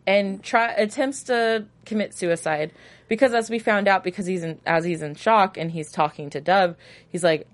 [0.05, 2.73] and try attempts to commit suicide
[3.07, 6.29] because as we found out because he's in as he's in shock and he's talking
[6.29, 6.75] to Dov
[7.09, 7.47] he's like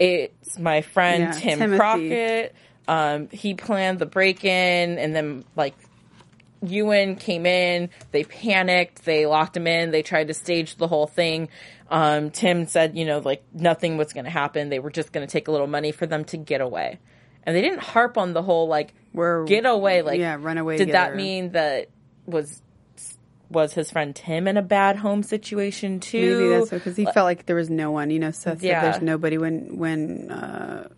[0.00, 1.78] it's my friend Yeah, Tim Timothy.
[1.78, 2.54] Crockett
[2.88, 5.74] um he planned the break in and then like
[6.62, 11.06] Ewan came in, they panicked, they locked him in, they tried to stage the whole
[11.06, 11.48] thing.
[11.90, 14.68] Um, Tim said, you know, like nothing was going to happen.
[14.70, 16.98] They were just going to take a little money for them to get away.
[17.44, 20.76] And they didn't harp on the whole like We're- get away, like yeah, run away
[20.78, 21.88] Did that mean that
[22.26, 22.62] was
[23.50, 26.38] was his friend Tim in a bad home situation too?
[26.38, 28.08] Maybe that's because he felt like there was no one.
[28.10, 28.80] You know, Seth Yeah.
[28.80, 30.88] said there's nobody when when uh,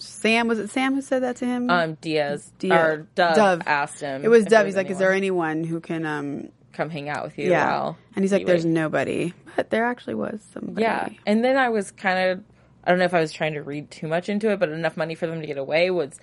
[0.00, 1.70] Sam was it Sam who said that to him?
[1.70, 3.62] um Diaz, Diaz- or Dov, Dov.
[3.66, 4.24] asked him.
[4.24, 4.66] it was Dov.
[4.66, 5.50] He's like, is there anyone.
[5.58, 6.06] anyone who can?
[6.06, 7.50] um come hang out with you?
[7.50, 10.82] Yeah, while and he's like, there's wait?" nobody, but there actually was somebody.
[10.82, 11.08] Yeah.
[11.26, 12.44] And then I was kind of
[12.84, 14.96] I don't know if I was trying to read too much into it, but enough
[14.96, 16.18] money for them to get away was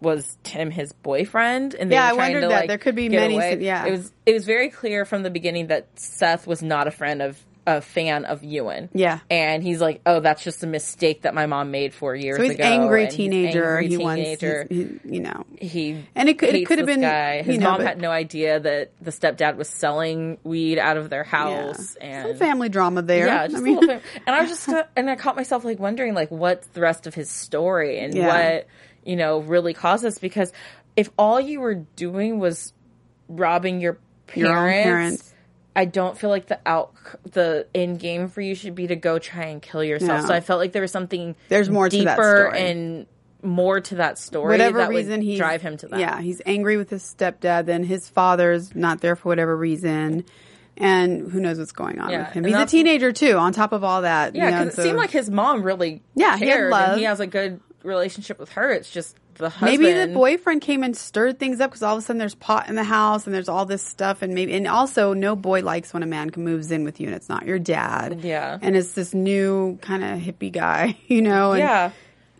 [0.00, 2.54] was Tim his boyfriend and Yeah, I wondered to, that.
[2.60, 3.58] like, There could be many away.
[3.60, 3.86] yeah.
[3.86, 7.20] It was it was very clear from the beginning that Seth was not a friend
[7.22, 7.36] of
[7.76, 8.88] a fan of Ewan.
[8.94, 9.18] Yeah.
[9.30, 12.42] And he's like, "Oh, that's just a mistake that my mom made 4 years So
[12.44, 13.76] he's ago." angry and he's teenager.
[13.78, 14.58] angry he teenager.
[14.70, 17.42] wants, he's- he, you know, he And it could- it could have been, guy.
[17.42, 20.96] His you know, mom but- had no idea that the stepdad was selling weed out
[20.96, 22.06] of their house yeah.
[22.06, 23.26] and some family drama there.
[23.26, 24.02] yeah, I mean, a little bit.
[24.26, 27.14] And I was just, and I caught myself like wondering, like, what's the rest of
[27.14, 28.26] his story and Yeah.
[28.54, 28.66] what,
[29.04, 30.18] you know, really caused this?
[30.18, 30.52] Because
[30.96, 32.72] if all you were doing was
[33.28, 35.34] robbing your parents, Your parents.
[35.78, 36.92] I don't feel like the out,
[37.30, 40.22] the end game for you should be to go try and kill yourself.
[40.22, 40.26] No.
[40.26, 43.06] So I felt like there was something There's more to deeper and
[43.44, 46.00] more to that story whatever that reason he drive him to that.
[46.00, 47.66] Yeah, he's angry with his stepdad.
[47.66, 50.24] Then his father's not there for whatever reason,
[50.76, 52.44] and who knows what's going on Yeah, with him.
[52.44, 53.36] He's a teenager too.
[53.38, 55.62] On top of all that, Yeah, you know, because so it seemed like his mom
[55.62, 56.90] really Yeah, he had cared, love.
[56.90, 58.72] and he has a good relationship with her.
[58.72, 59.80] It's just the husband.
[59.80, 62.68] maybe the boyfriend came and stirred things up because all of a sudden there's pot
[62.68, 65.92] in the house and there's all this stuff, and maybe and also no boy likes
[65.94, 68.20] when a man moves in with you and it's not your dad.
[68.22, 68.58] Yeah.
[68.60, 71.52] and it's this new kind of hippie guy, you know.
[71.52, 71.90] And yeah.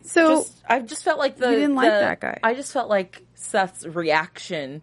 [0.03, 2.39] so just I just felt like the You didn't like the- that guy.
[2.43, 4.81] I just felt like Seth's reaction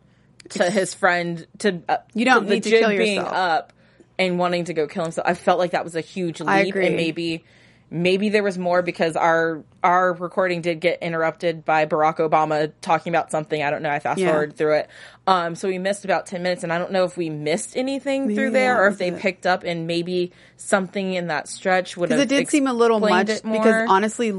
[0.51, 3.33] to his friend to uh, You don't need to kill being yourself.
[3.35, 3.73] up
[4.19, 5.27] and wanting to go kill himself.
[5.29, 6.87] I felt like that was a huge leap, I agree.
[6.87, 7.45] and maybe
[7.91, 13.13] maybe there was more because our our recording did get interrupted by Barack Obama talking
[13.15, 13.63] about something.
[13.63, 13.91] I don't know.
[13.91, 14.31] I fast Yeah.
[14.31, 14.91] forwarded through it,
[15.27, 18.35] um, so we missed about ten minutes, and I don't know if we missed anything
[18.35, 19.19] through there or if they it.
[19.21, 22.19] picked up and maybe something in that stretch would have.
[22.19, 24.35] because it did seem a little much because honestly,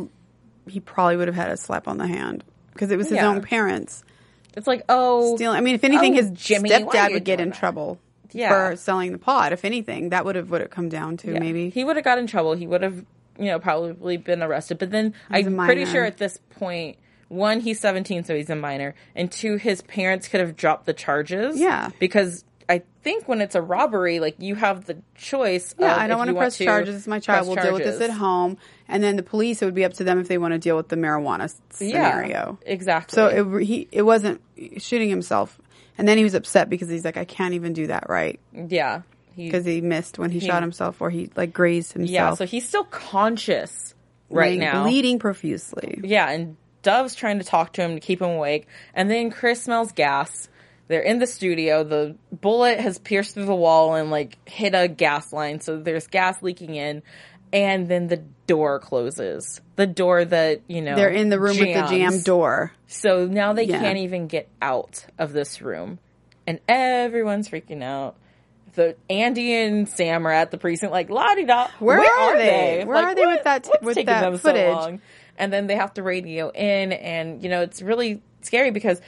[0.67, 3.27] he probably would have had a slap on the hand because it was his Yeah.
[3.29, 4.03] own parents.
[4.55, 5.57] it's like oh stealing.
[5.57, 7.57] I mean, if anything, Oh, his Jimmy, stepdad would get in that?
[7.59, 7.99] trouble
[8.33, 8.71] Yeah.
[8.71, 9.53] for selling the pot.
[9.53, 11.39] If anything, that would have would have come down to Yeah.
[11.39, 11.69] maybe.
[11.69, 12.53] he would have got in trouble.
[12.55, 13.05] He would have,
[13.39, 14.77] you know, probably been arrested.
[14.79, 16.97] But then He's I'm pretty sure at this point,
[17.29, 20.93] one, he's 17, so he's a minor, and two, his parents could have dropped the
[20.93, 21.59] charges.
[21.59, 21.89] Yeah.
[21.99, 25.73] because I think when it's a robbery, like you have the choice.
[25.79, 26.95] yeah, of I don't want to press charges.
[26.95, 27.45] It's my child.
[27.45, 28.57] press We'll deal with this at home,
[28.89, 29.61] and then the police.
[29.61, 31.61] It would be up to them if they want to deal with the marijuana s-
[31.79, 32.59] Yeah, scenario.
[32.65, 33.15] exactly.
[33.15, 34.41] So it he it wasn't
[34.79, 35.61] shooting himself,
[35.97, 39.03] and then he was upset because he's like, I can't even do that right yeah,
[39.45, 42.11] because he missed when he, shot himself or he like grazed himself.
[42.11, 42.33] yeah.
[42.33, 43.93] So he's still conscious
[44.29, 45.99] right now, bleeding profusely.
[46.03, 48.67] Yeah, and Dov's trying to talk to him to keep him awake.
[48.93, 50.49] And then Chris smells gas.
[50.87, 51.83] They're in the studio.
[51.83, 55.59] The bullet has pierced through the wall and like hit a gas line.
[55.59, 57.03] So there's gas leaking in.
[57.53, 59.61] And then the door closes.
[59.77, 60.95] The door that, you know.
[60.95, 61.89] They're in the room with the jams.
[61.91, 62.71] jammed door.
[62.87, 63.79] So now they Yeah.
[63.79, 65.99] can't even get out of this room.
[66.45, 68.15] And everyone's freaking out.
[68.77, 71.67] The Andy and Sam are at the precinct, like la di da.
[71.79, 72.83] Where are they?
[72.85, 74.67] Where are they with that- what's with taking that them footage?
[74.67, 75.01] So long?
[75.39, 79.01] And then they have to radio in, and you know it's really scary because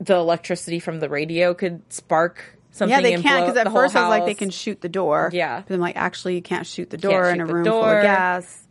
[0.00, 2.94] the electricity from the radio could spark something.
[2.94, 5.30] Yeah, they can't because at first I was like they can shoot the door.
[5.32, 5.62] Yeah.
[5.66, 7.98] but I'm like actually you can't shoot the door in a room full door.
[8.00, 8.64] of gas.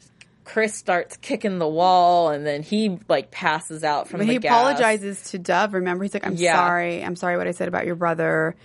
[0.46, 4.40] Chris starts kicking the wall, and then he like passes out from But the he
[4.40, 4.52] gas.
[4.52, 5.74] apologizes to Dov.
[5.74, 6.56] Remember, he's like, "I'm Yeah.
[6.56, 7.04] sorry.
[7.04, 8.56] I'm sorry what I said about your brother."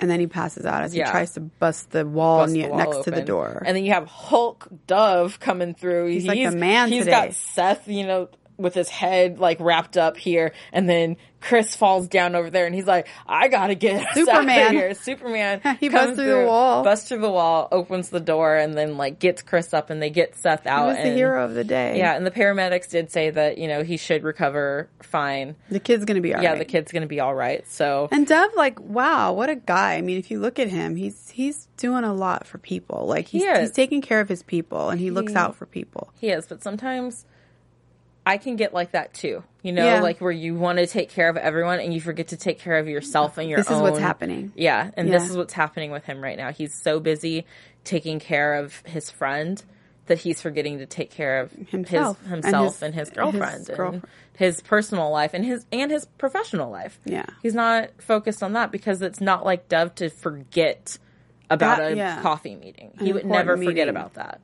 [0.00, 1.06] And then he passes out as Yeah.
[1.06, 3.26] he tries to bust the wall bust ne- the wall next to the open.
[3.26, 3.62] door.
[3.66, 6.06] And then you have Hulk Dov coming through.
[6.08, 7.10] He's like the man He's today.
[7.10, 12.08] got Seth, you know, with his head like wrapped up here, and then Chris falls
[12.08, 14.72] down over there, and he's like, "I gotta get us out of Superman.
[14.72, 15.60] here." Superman.
[15.80, 16.82] He comes busts through the wall.
[16.82, 20.10] busts through the wall, opens the door, and then like gets Chris up, and they
[20.10, 20.88] get Seth he out.
[20.88, 21.98] was the hero of the day.
[21.98, 25.54] Yeah, and the paramedics did say that you know he should recover fine.
[25.70, 26.42] the kid's gonna be alright.
[26.42, 27.64] yeah, the kid's gonna be all right.
[27.70, 29.94] So And Dov, like, wow, what a guy.
[29.94, 33.06] I mean, if you look at him, he's he's doing a lot for people.
[33.06, 36.10] Like he's He he's taking care of his people and he looks out for people.
[36.18, 37.24] He is, but sometimes
[38.28, 39.42] I can get like that too.
[39.62, 40.00] You know, Yeah.
[40.02, 42.78] like where you want to take care of everyone and you forget to take care
[42.78, 43.76] of yourself and your This own.
[43.76, 44.52] is what's happening.
[44.54, 46.52] Yeah, and this is what's happening with him right now.
[46.52, 47.46] He's so busy
[47.84, 49.62] taking care of his friend
[50.06, 52.18] that he's forgetting to take care of Himself.
[52.22, 54.06] his And himself his- and his, his girlfriend and girlfriend.
[54.36, 56.98] his personal life and his and his professional life.
[57.04, 57.26] Yeah.
[57.42, 60.98] He's not focused on that because it's not like Dov to forget
[61.50, 62.22] about That- a yeah.
[62.22, 62.92] coffee meeting.
[63.00, 64.40] He would never forget about that.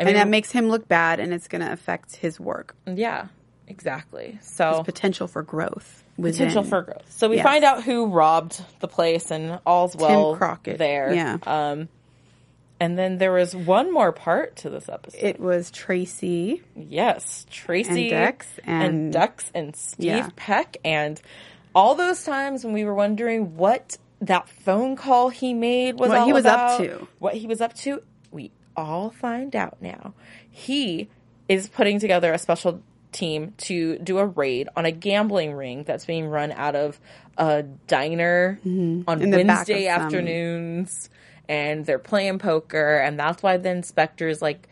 [0.00, 2.74] I and that makes him look bad, and it's going to affect his work.
[2.86, 3.26] yeah,
[3.68, 4.38] exactly.
[4.42, 6.02] So Potential for growth.
[6.16, 6.48] Within.
[6.48, 7.04] potential for growth.
[7.10, 7.44] So we Yes.
[7.44, 10.78] find out who robbed the place, and all's well Crockett.
[10.78, 11.14] there.
[11.14, 11.38] Yeah.
[11.46, 11.88] Um,
[12.78, 15.22] and then there was one more part to this episode.
[15.22, 16.62] It was Tracy.
[16.74, 20.28] yes, Tracy And Dex and- Dex and Steve Yeah.
[20.36, 21.20] Peck, and
[21.74, 26.26] all those times when we were wondering what that phone call he made was What
[26.26, 27.06] he was up to.
[27.18, 28.02] What he was up to,
[28.76, 30.14] all find out now.
[30.50, 31.08] He
[31.48, 36.04] is putting together a special team to do a raid on a gambling ring that's
[36.06, 37.00] being run out of
[37.36, 39.22] a diner on Mm-hmm.
[39.22, 41.10] In the back Wednesday some- afternoons
[41.48, 44.68] and they're playing poker and that's why the inspector's like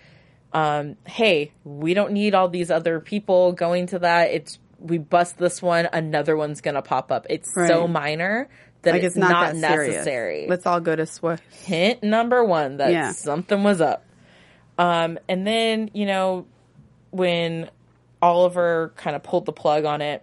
[0.52, 5.36] um, hey we don't need all these other people going to that it's we bust
[5.38, 8.48] this one another one's gonna pop up it's so minor
[8.82, 9.94] that Like it's, not, not, that serious.
[9.96, 11.42] necessary Let's all go to Swift.
[11.64, 13.12] hint number one that Yeah.
[13.12, 14.04] something was up.
[14.78, 16.46] Um, and then, you know,
[17.10, 17.68] when
[18.22, 20.22] Oliver kind of pulled the plug on it,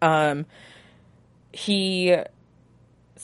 [0.00, 0.46] um,
[1.52, 2.16] he,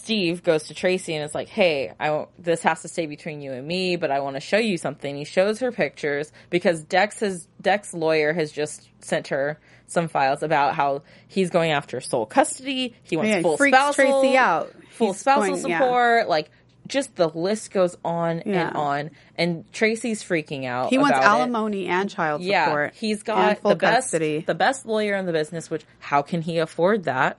[0.02, 3.52] Steve goes to Tracy and is like, "Hey, I this has to stay between you
[3.52, 7.20] and me, but I want to show you something." He shows her pictures because Dex
[7.20, 12.26] has Dex lawyer has just sent her some files about how he's going after sole
[12.26, 12.94] custody.
[13.02, 14.72] He wants Yeah, full spousal Tracy out.
[14.90, 15.78] full He's spousal going- yeah.
[15.78, 16.50] support, like
[16.86, 18.68] just the list goes on Yeah.
[18.68, 19.10] and on.
[19.36, 20.88] And Tracy's freaking out.
[20.90, 21.40] He wants about it.
[21.42, 22.94] alimony and child Yeah, support.
[22.94, 24.40] he's and got the best, custody.
[24.46, 25.68] the best lawyer in the business.
[25.70, 27.38] Which how can he afford that?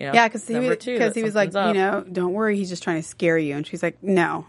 [0.00, 2.04] You know, yeah, because he, was- two, 'cause that he was like, something's you know,
[2.10, 3.56] don't worry, he's just trying to scare you.
[3.56, 4.46] And she's like, no,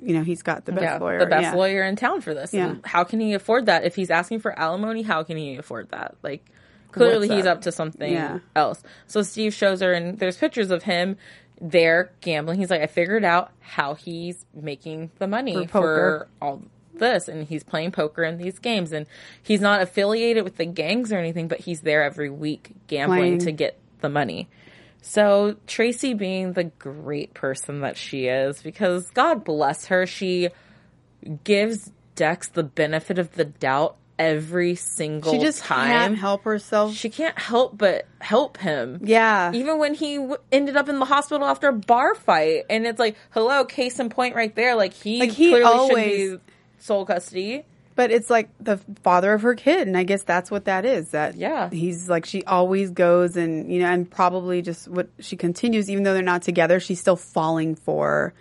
[0.00, 1.18] you know, he's got the best yeah, lawyer.
[1.18, 1.54] the best yeah.
[1.54, 2.52] lawyer in town for this.
[2.54, 2.68] Yeah.
[2.68, 5.02] And how can he afford that if he's asking for alimony?
[5.02, 6.14] How can he afford that?
[6.22, 6.44] Like
[6.92, 7.58] clearly What's he's up?
[7.58, 8.38] up to something Yeah.
[8.54, 8.82] else.
[9.06, 11.16] So Steve shows her, and there's pictures of him
[11.60, 12.58] there gambling.
[12.58, 16.62] He's like, I figured out how he's making the money For for all
[16.94, 19.06] this, and he's playing poker in these games, and
[19.42, 23.38] he's not affiliated with the gangs or anything, but he's there every week gambling Playing.
[23.40, 24.48] to get the money.
[25.02, 30.48] So Tracy being the great person that she is, because God bless her, she
[31.44, 35.88] gives Dex the benefit of the doubt every single She just time.
[35.90, 36.94] can't help herself.
[36.94, 39.00] She can't help but help him.
[39.02, 39.50] yeah.
[39.54, 42.98] Even when he w- ended up in the hospital after a bar fight, and it's
[42.98, 44.76] like, hello, case in point, right there.
[44.76, 47.64] Like he, Like, he clearly always- should be sole custody.
[47.94, 51.10] But it's like the father of her kid, and I guess that's what that is.
[51.10, 51.68] That Yeah.
[51.70, 56.02] he's like she always goes, and you know, and probably just what she continues, even
[56.04, 58.32] though they're not together, she's still falling for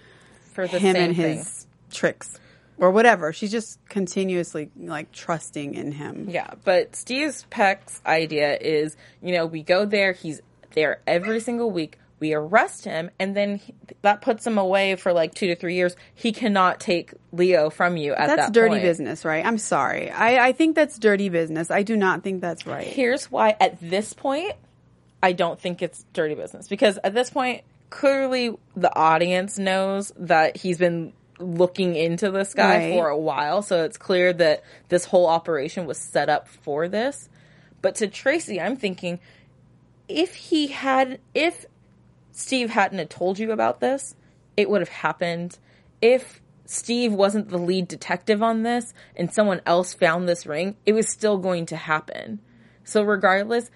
[0.54, 1.38] For the him same and thing.
[1.40, 2.40] his tricks
[2.78, 3.34] or whatever.
[3.34, 6.28] She's just continuously like trusting in him.
[6.30, 10.42] Yeah, but Steve Peck's idea is, you know, we go there, he's
[10.74, 11.98] there every single week.
[12.22, 15.76] We arrest him, and then he, that puts him away for like two to three
[15.76, 15.96] years.
[16.16, 18.36] He cannot take Leo from you at that.
[18.36, 18.84] That's that dirty point.
[18.84, 19.44] business, right?
[19.46, 20.12] I'm sorry.
[20.12, 21.72] I, I think that's dirty business.
[21.72, 22.86] I do not think that's right.
[22.88, 24.54] Here's why at this point,
[25.24, 30.58] I don't think it's dirty business because at this point, clearly the audience knows that
[30.58, 32.94] he's been looking into this guy Right.
[32.94, 33.64] for a while.
[33.64, 37.28] So it's clear that this whole operation was set up for this.
[37.82, 39.20] But to Tracy, I'm thinking
[40.08, 41.66] if he had, if
[42.32, 44.16] Steve hadn't have told you about this,
[44.58, 45.58] it would have happened.
[46.02, 50.94] If Steve wasn't the lead detective on this and someone else found this ring, it
[50.94, 52.40] was still going to happen.
[52.84, 53.70] So regardless,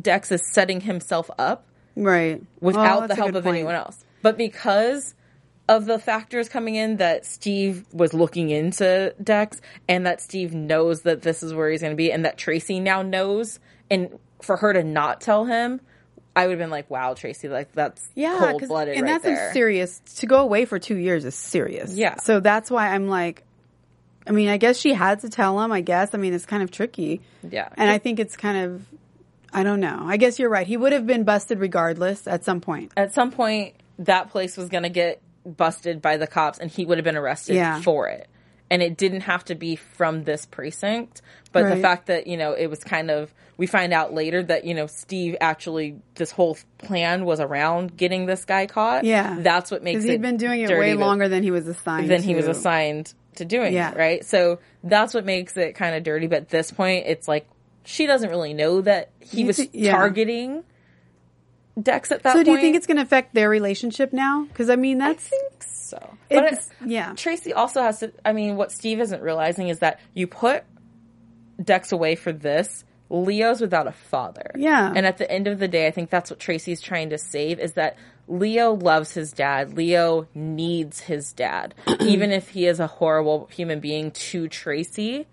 [0.00, 2.42] Dex is setting himself up Right.
[2.60, 3.56] without Well, the help of point.
[3.56, 4.04] anyone else.
[4.22, 5.14] But because
[5.68, 11.02] of the factors coming in that Steve was looking into Dex and that Steve knows
[11.02, 13.58] that this is where he's going to be and that Tracy now knows
[13.90, 15.80] and for her to not tell him,
[16.36, 19.52] I would have been like, wow, Tracy, like that's Yeah, cold blooded and right that's
[19.52, 20.00] serious.
[20.18, 21.92] To go away for two years is serious.
[21.94, 22.16] Yeah.
[22.18, 23.42] So that's why I'm like,
[24.26, 25.72] I mean, I guess she had to tell him.
[25.72, 26.10] I guess.
[26.14, 27.22] I mean, it's kind of tricky.
[27.48, 27.68] Yeah.
[27.76, 28.84] And I think it's kind of,
[29.52, 30.00] I don't know.
[30.02, 30.66] I guess you're right.
[30.66, 32.92] He would have been busted regardless at some point.
[32.96, 36.84] At some point, that place was going to get busted by the cops and he
[36.84, 37.80] would have been arrested Yeah.
[37.80, 38.28] for it.
[38.70, 41.22] And it didn't have to be from this precinct.
[41.52, 44.64] But the fact that, you know, it was kind of, we find out later that,
[44.64, 49.04] you know, Steve actually, this whole plan was around getting this guy caught.
[49.04, 49.36] Yeah.
[49.40, 49.98] That's what makes it.
[50.00, 50.12] Because it.
[50.12, 52.10] he'd been doing it way longer than he was assigned.
[52.10, 52.50] than he was to.
[52.50, 53.92] assigned to doing Yeah.
[53.92, 54.24] it, right?
[54.24, 56.26] So that's what makes it kind of dirty.
[56.26, 57.48] But at this point, it's like
[57.84, 59.92] she doesn't really know that he You was yeah.
[59.92, 60.62] targeting
[61.82, 62.44] Dex at that So point.
[62.44, 64.44] do you think it's going to affect their relationship now?
[64.44, 66.17] Because I mean, that's I think so.
[66.28, 67.12] But It's- it, yeah.
[67.14, 68.12] Tracy also has to.
[68.24, 70.64] I mean, what Steve isn't realizing is that you put
[71.62, 72.84] Dex away for this.
[73.10, 74.50] Leo's without a father.
[74.56, 74.92] Yeah.
[74.94, 77.58] And at the end of the day, I think that's what Tracy's trying to save
[77.58, 77.96] is that
[78.28, 79.74] Leo loves his dad.
[79.74, 81.74] Leo needs his dad.
[82.00, 85.26] Even if he is a horrible human being to Tracy,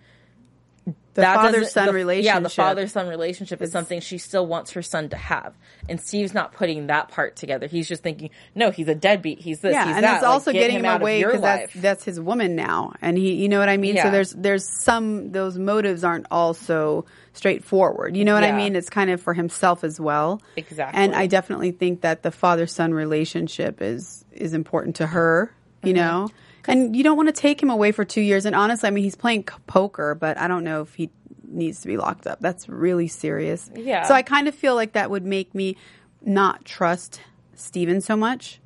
[1.16, 2.34] the that father son relationship.
[2.36, 5.54] Yeah, the father son relationship is something she still wants her son to have.
[5.90, 7.68] And Steve's not putting that part together.
[7.68, 9.40] He's just thinking, no, he's a deadbeat.
[9.40, 9.74] He's this.
[9.74, 10.16] yeah, he's and that.
[10.16, 13.18] it's Like, also get getting him out away because that's that's his woman now, and
[13.18, 13.96] he, you know what I mean.
[13.96, 14.04] Yeah.
[14.04, 18.16] So there's there's some those motives aren't also straightforward.
[18.18, 18.76] You know what I mean?
[18.76, 20.42] It's kind of for himself as well.
[20.56, 21.02] Exactly.
[21.02, 25.52] And I definitely think that the father son relationship is is important to her.
[25.84, 25.98] You Mm-hmm.
[26.02, 26.30] know.
[26.68, 28.46] And you don't want to take him away for two years.
[28.46, 31.10] And honestly, I mean, he's playing poker, but I don't know if he
[31.48, 32.40] needs to be locked up.
[32.42, 33.70] That's really serious.
[33.76, 34.04] Yeah.
[34.04, 35.78] So I kind of feel like that would make me
[36.22, 37.22] not trust
[37.56, 38.60] Steven so much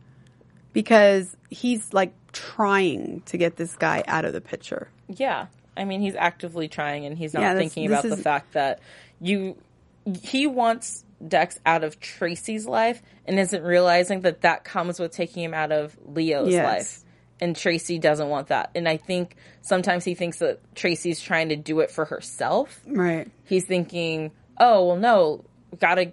[0.73, 4.87] because he's like trying to get this guy out of the picture.
[5.07, 5.47] Yeah.
[5.75, 8.79] I mean, he's actively trying and he's not Yeah, thinking about the fact that
[9.21, 9.57] you,
[10.21, 15.43] he wants Dex out of Tracy's life and isn't realizing that that comes with taking
[15.43, 16.65] him out of Leo's Yes.
[16.65, 17.03] life.
[17.41, 18.71] And Tracy doesn't want that.
[18.75, 22.81] And I think sometimes he thinks that Tracy's trying to do it for herself.
[22.85, 23.29] Right.
[23.45, 25.45] He's thinking, oh, well, no,
[25.79, 26.11] gotta.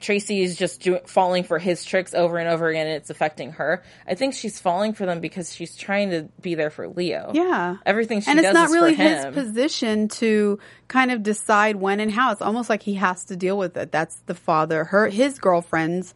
[0.00, 3.52] Tracy is just doing, falling for his tricks over and over again, and it's affecting
[3.52, 3.84] her.
[4.04, 7.30] I think she's falling for them because she's trying to be there for Leo.
[7.32, 7.76] Yeah.
[7.86, 10.58] Everything she and it's not really his position to
[10.88, 12.32] kind of decide when and how.
[12.32, 13.92] It's almost like he has to deal with it.
[13.92, 16.14] That's the father, her, his girlfriend's,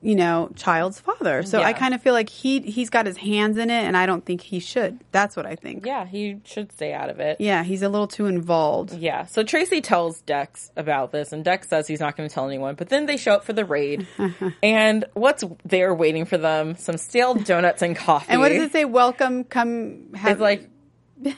[0.00, 1.42] you know, child's father.
[1.42, 4.06] So I kind of feel like he he's got his hands in it, and I
[4.06, 5.00] don't think he should.
[5.12, 5.84] That's what I think.
[5.84, 7.40] Yeah, he should stay out of it.
[7.40, 8.92] Yeah, he's a little too involved.
[8.92, 9.26] Yeah.
[9.26, 12.74] So Tracy tells Dex about this, and Dex says he's not going to tell anyone.
[12.76, 14.06] But then they show up for the raid,
[14.62, 16.76] and what's there waiting for them?
[16.76, 18.26] Some stale donuts and coffee.
[18.28, 18.84] And what does it say?
[18.84, 20.14] Welcome, come.
[20.14, 20.68] Have, It's like,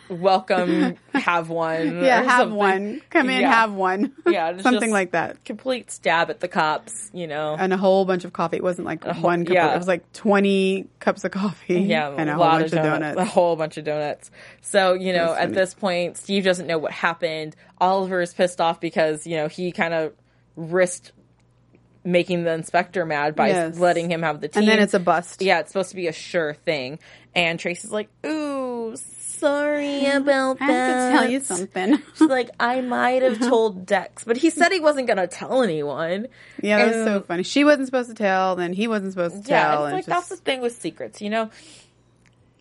[0.09, 2.03] welcome, have one.
[2.05, 2.57] yeah, have something.
[2.57, 3.03] one.
[3.11, 3.53] Come in, Yeah.
[3.53, 4.12] have one.
[4.26, 5.45] Yeah, something like that.
[5.45, 7.57] Complete stab at the cops, you know.
[7.59, 8.57] And a whole bunch of coffee.
[8.57, 9.55] It wasn't like whole- one cup.
[9.55, 9.68] yeah.
[9.68, 11.81] Of, it was like twenty cups of coffee.
[11.81, 13.20] Yeah, and a, a whole lot bunch of of donuts, donuts.
[13.20, 14.31] a whole bunch of donuts.
[14.61, 15.53] So you know, at funny.
[15.55, 17.57] this point, Steve doesn't know what happened.
[17.81, 20.12] Oliver is pissed off because you know he kind of
[20.57, 21.12] risked
[22.03, 23.78] making the inspector mad by Yes.
[23.78, 24.62] letting him have the team.
[24.62, 25.43] And then it's a bust.
[25.43, 26.99] Yeah, it's supposed to be a sure thing.
[27.35, 28.97] And Tracy's like, "Ooh,
[29.41, 32.03] sorry about I that." have to tell you something.
[32.16, 35.62] She's like, "I might have told Dex, but he said he wasn't going to tell
[35.62, 36.28] anyone."
[36.62, 37.43] Yeah, that was And- so funny.
[37.43, 39.84] She wasn't supposed to tell, then he wasn't supposed to Yeah, tell.
[39.84, 41.51] it's and like just- that's the thing with secrets, you know.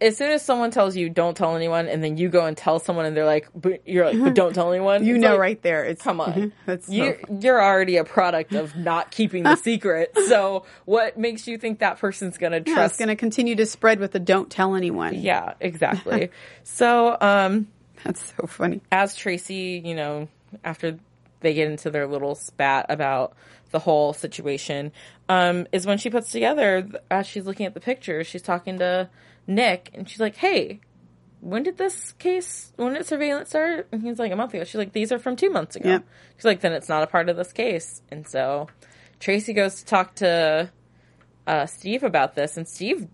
[0.01, 2.79] As soon as someone tells you don't tell anyone, and then you go and tell
[2.79, 5.03] someone, and they're like, but you're like, but don't tell anyone.
[5.05, 5.83] you know like, right there.
[5.83, 10.15] It's Come on, That's so you're you're already a product of not keeping the secret.
[10.27, 12.91] So what makes you think that person's gonna Yeah, trust?
[12.93, 15.15] it's going to continue to spread with the don't tell anyone.
[15.15, 16.29] yeah, exactly.
[16.63, 17.67] so um,
[18.03, 18.81] That's so funny.
[18.91, 20.27] as Tracy, you know,
[20.63, 20.97] after
[21.41, 23.33] they get into their little spat about
[23.71, 24.91] the whole situation,
[25.27, 29.09] um, is when she puts together, as she's looking at the pictures, she's talking to
[29.49, 30.79] Nick, and she's like, hey,
[31.41, 33.87] when did this case, when did surveillance start?
[33.91, 34.63] And he's like, a month ago.
[34.63, 35.89] She's like, these are from two months ago.
[35.89, 36.07] Yep.
[36.35, 38.01] She's like, then it's not a part of this case.
[38.11, 38.67] And so
[39.19, 40.69] Tracy goes to talk to
[41.47, 43.07] uh, Steve about this, and Steve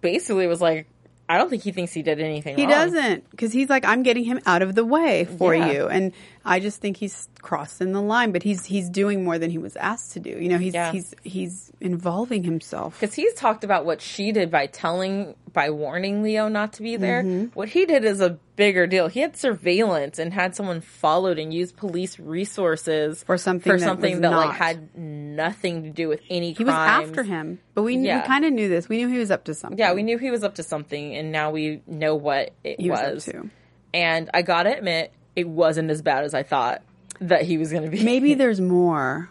[0.00, 0.86] basically was like,
[1.30, 2.72] I don't think he thinks he did anything He wrong.
[2.72, 5.70] doesn't because he's like, I'm getting him out of the way for Yeah.
[5.70, 6.12] you, and
[6.44, 8.32] I just think he's crossing the line.
[8.32, 10.30] But he's he's doing more than he was asked to do.
[10.30, 10.90] You know, he's Yeah.
[10.92, 12.98] he's he's involving himself.
[13.00, 16.96] because he's talked about what she did by telling by warning leo not to be
[16.96, 17.46] there Mm-hmm.
[17.58, 21.54] what he did is a bigger deal he had surveillance and had someone followed and
[21.54, 26.08] used police resources For something for that something was that like had nothing to do
[26.08, 28.20] with any He was after him, but we, Yeah.
[28.20, 28.88] we kind of knew this.
[28.88, 29.78] We knew he was up to something.
[29.78, 32.90] yeah we knew he was up to something and now we know what it he
[32.90, 33.48] was, was, to.
[33.94, 36.82] and i gotta admit it wasn't as bad as i thought
[37.20, 39.30] that he was gonna be Maybe there's more.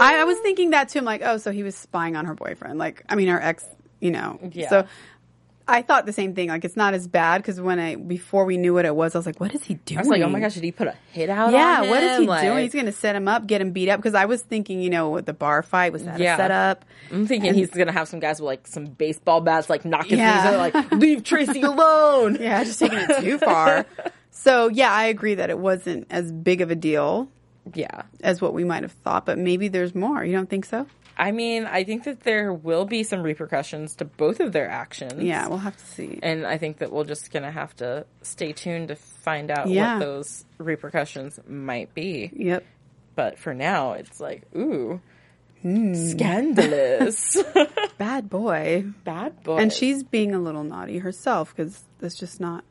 [0.00, 0.98] I, I was thinking that too.
[0.98, 2.76] I'm like, oh, so he was spying on her boyfriend.
[2.76, 3.64] Like, I mean, her ex.
[4.00, 4.40] You know.
[4.50, 4.68] Yeah.
[4.68, 4.86] So
[5.68, 6.48] I thought the same thing.
[6.48, 9.18] Like, it's not as bad because when I before we knew what it was, I
[9.18, 9.98] was like, what is he doing?
[9.98, 12.20] i was like oh my gosh did he put a hit out Yeah, what is
[12.20, 12.62] he Like- doing?
[12.62, 13.98] He's going to set him up, get him beat up.
[13.98, 16.34] Because I was thinking, you know, with the bar fight, was that Yeah.
[16.34, 16.84] a setup?
[17.10, 20.18] I'm thinking he's gonna have some guys with like some baseball bats, like knock his
[20.18, 20.34] Yeah.
[20.36, 20.44] knees
[20.74, 22.36] out, like leave Tracy alone.
[22.40, 23.86] Yeah, just taking it too far.
[24.30, 27.28] So yeah, I agree that it wasn't as big of a deal
[27.74, 28.02] Yeah.
[28.22, 30.22] as what we might have thought, but maybe there's more.
[30.22, 30.86] You don't think so?
[31.18, 35.22] I mean, I think that there will be some repercussions to both of their actions.
[35.22, 36.18] Yeah, we'll have to see.
[36.22, 39.94] And I think that we're just gonna have to stay tuned to find out Yeah.
[39.94, 42.30] what those repercussions might be.
[42.34, 42.64] Yep.
[43.14, 45.00] But for now, it's like, ooh,
[45.62, 45.94] hmm.
[45.94, 47.42] Scandalous.
[47.98, 48.84] Bad boy.
[49.04, 49.56] Bad boy.
[49.56, 52.62] And she's being a little naughty herself because that's just not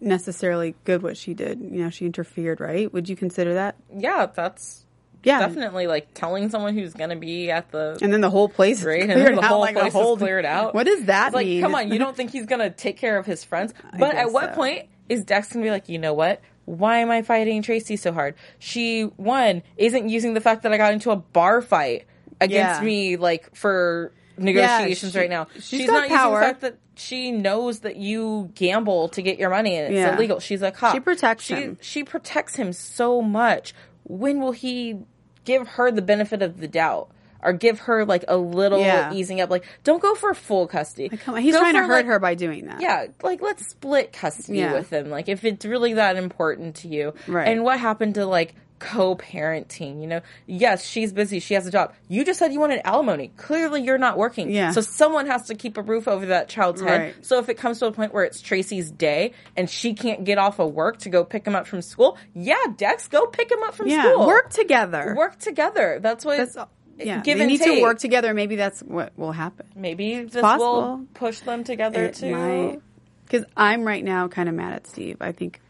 [0.00, 1.60] necessarily good what she did.
[1.60, 2.92] You know, she interfered, right?
[2.92, 3.76] Would you consider that?
[3.94, 4.83] yeah, that's
[5.24, 5.40] Yeah.
[5.40, 8.78] definitely like telling someone who's going to be at the And then the whole place
[8.80, 10.74] is Right, and then the out whole like place is whole cleared out.
[10.74, 13.26] What does that It's like, come on, you don't think he's gonna take care of
[13.26, 13.74] his friends?
[13.98, 14.54] But at what so.
[14.56, 16.40] point is Dex gonna be like, you know what?
[16.66, 18.34] Why am I fighting Tracy so hard?
[18.58, 22.06] She one isn't using the fact that I got into a bar fight
[22.40, 22.86] against Yeah.
[22.86, 25.46] me, like for negotiations she- right now.
[25.54, 26.40] she's She's, got not using power.
[26.40, 30.16] the fact that she knows that you gamble to get your money and it's Yeah.
[30.16, 30.40] illegal.
[30.40, 30.94] She's a cop.
[30.94, 31.78] She protects she, him.
[31.80, 33.74] She protects him so much.
[34.04, 34.98] When will he
[35.44, 37.08] give her the benefit of the doubt?
[37.46, 39.12] Or give her like a little Yeah.
[39.12, 41.10] easing up, like don't go for full custody.
[41.10, 42.80] Like, come on, he's Go trying to hurt like- her by doing that.
[42.80, 44.72] Yeah, like let's split custody Yeah.
[44.72, 45.10] with him.
[45.10, 47.12] Like if it's really that important to you.
[47.28, 47.46] Right.
[47.48, 50.00] And what happened to like co-parenting?
[50.00, 51.40] You know, yes, she's busy.
[51.40, 51.94] She has a job.
[52.08, 53.28] You just said you wanted alimony.
[53.36, 54.50] Clearly, you're not working.
[54.50, 54.72] Yeah.
[54.72, 57.00] So someone has to keep a roof over that child's head.
[57.00, 57.24] Right.
[57.24, 60.38] So if it comes to a point where it's Tracy's day and she can't get
[60.38, 63.62] off of work to go pick him up from school, yeah, Dex, go pick him
[63.62, 64.26] up from Yeah, school.
[64.26, 65.14] work together.
[65.16, 65.98] Work together.
[66.00, 66.36] That's what.
[66.38, 66.56] That's
[66.98, 67.22] yeah.
[67.22, 67.78] Give they need take.
[67.78, 68.34] to work together.
[68.34, 69.66] Maybe that's what will happen.
[69.74, 72.80] Maybe this will push them together too.
[73.24, 75.16] Because I'm right now kind of mad at Steve.
[75.20, 75.60] I think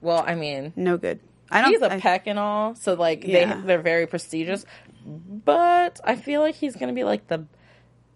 [0.00, 1.18] Well, I mean, no good.
[1.52, 1.70] I don't.
[1.70, 3.54] he's a I- peck and all, so like Yeah.
[3.56, 4.64] they they're very prestigious.
[5.04, 7.44] But I feel like he's gonna be like the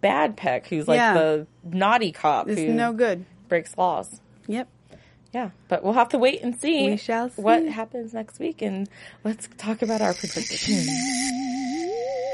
[0.01, 1.15] bad peck, who's like Yeah.
[1.15, 3.25] the naughty cop It's who no good.
[3.49, 4.21] breaks laws.
[4.47, 4.69] Yep.
[5.33, 6.91] Yeah, but we'll have to wait and see.
[6.91, 7.43] We shall see.
[7.43, 8.89] what happens next week, and
[9.25, 10.89] let's talk about our predictions.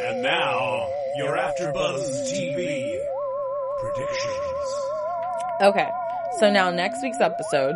[0.05, 2.99] And now, your AfterBuzz TV
[3.81, 4.75] predictions.
[5.63, 5.89] Okay,
[6.39, 7.75] so now next week's episode,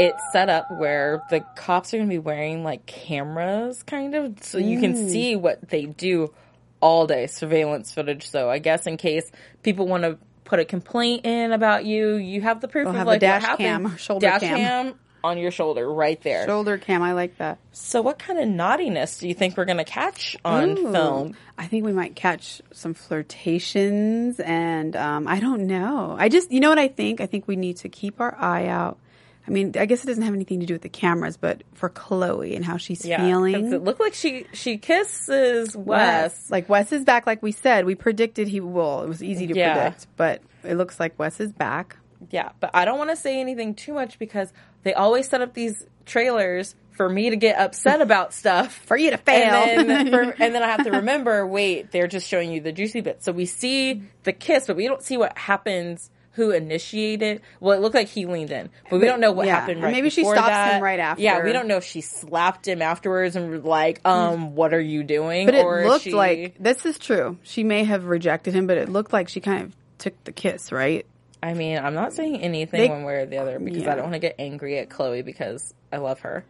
[0.00, 4.42] it's set up where the cops are going to be wearing like cameras, kind of,
[4.42, 4.80] so you Mm.
[4.80, 6.32] can see what they do
[6.80, 8.28] all day, surveillance footage.
[8.30, 9.30] So I guess in case
[9.62, 13.06] people want to put a complaint in about you, you have the proof They'll of
[13.06, 13.86] like dash what happened.
[13.88, 14.94] cam, shoulder dash cam.
[15.22, 16.46] on your shoulder, right there.
[16.46, 17.02] Shoulder cam.
[17.02, 17.58] I like that.
[17.72, 20.92] So what kind of naughtiness do you think we're going to catch on Ooh.
[20.92, 21.36] film?
[21.58, 26.16] I think we might catch some flirtations, and um, I don't know.
[26.18, 27.20] I just, you know what I think?
[27.20, 28.98] I think we need to keep our eye out.
[29.46, 31.88] I mean, I guess it doesn't have anything to do with the cameras, but for
[31.88, 33.72] Chloe and how she's Yeah, feeling.
[33.72, 36.50] it looked like she she kisses Wes.
[36.50, 37.84] Like Wes is back, like we said.
[37.84, 39.02] We predicted he will.
[39.02, 39.72] It was easy to Yeah.
[39.72, 41.96] predict, but it looks like Wes is back.
[42.30, 45.54] Yeah, but I don't want to say anything too much because they always set up
[45.54, 48.74] these trailers for me to get upset about stuff.
[48.74, 49.64] For you to fail.
[49.64, 52.72] And then, for, and then I have to remember, wait, they're just showing you the
[52.72, 53.24] juicy bits.
[53.24, 56.10] So we see the kiss, but we don't see what happens,
[56.40, 57.42] who initiated.
[57.60, 59.92] Well, it looked like he leaned in, but we don't know what yeah, happened right
[59.92, 60.74] maybe she stops that.
[60.76, 61.22] him right after.
[61.22, 64.80] Yeah, we don't know if she slapped him afterwards and was like, um, what are
[64.80, 65.44] you doing?
[65.46, 67.36] But it or looked she- like this is true.
[67.42, 70.72] She may have rejected him, but it looked like she kind of took the kiss,
[70.72, 71.04] right?
[71.42, 73.92] I mean, I'm not saying anything They- one way or the other because Yeah.
[73.92, 76.44] I don't want to get angry at Chloe because I love her.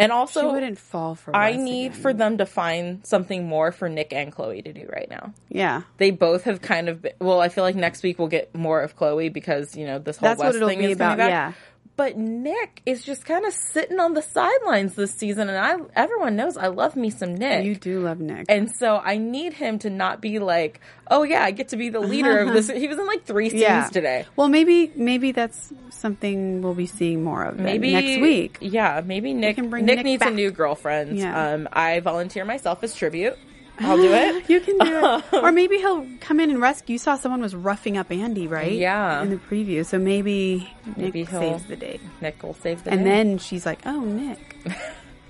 [0.00, 1.34] And She also, wouldn't fall for.
[1.36, 2.00] I need again.
[2.00, 5.32] for them to find something more for Nick and Chloe to do right now.
[5.48, 5.82] yeah.
[5.98, 8.80] They both have kind of been, well, I feel like next week we'll get more
[8.82, 11.28] of Chloe because, you know, this whole That's Wes thing be is about, back.
[11.30, 11.52] yeah.
[12.00, 16.34] But Nick is just kind of sitting on the sidelines this season and I everyone
[16.34, 17.66] knows I love me some Nick.
[17.66, 18.46] You do love Nick.
[18.48, 20.80] And so I need him to not be like,
[21.10, 22.70] oh yeah, I get to be the leader of this.
[22.70, 23.88] He was in like three scenes yeah.
[23.88, 24.24] today.
[24.34, 28.56] Well, maybe maybe that's something we'll be seeing more of Maybe next week.
[28.62, 29.58] Yeah, maybe Nick.
[29.58, 31.18] Nick, Nick needs a new girlfriend.
[31.18, 31.52] Yeah.
[31.52, 33.36] Um, I volunteer myself as tribute.
[33.80, 34.44] I'll do it.
[34.50, 35.24] You can do it.
[35.32, 36.94] or maybe he'll come in and rescue.
[36.94, 38.72] You saw someone was roughing up Andy, right?
[38.72, 39.22] Yeah.
[39.22, 39.84] In the preview.
[39.86, 42.00] So maybe, Maybe Nick he'll- saves the day.
[42.20, 43.10] Nick will save the And day.
[43.10, 44.56] And then she's like, oh, Nick.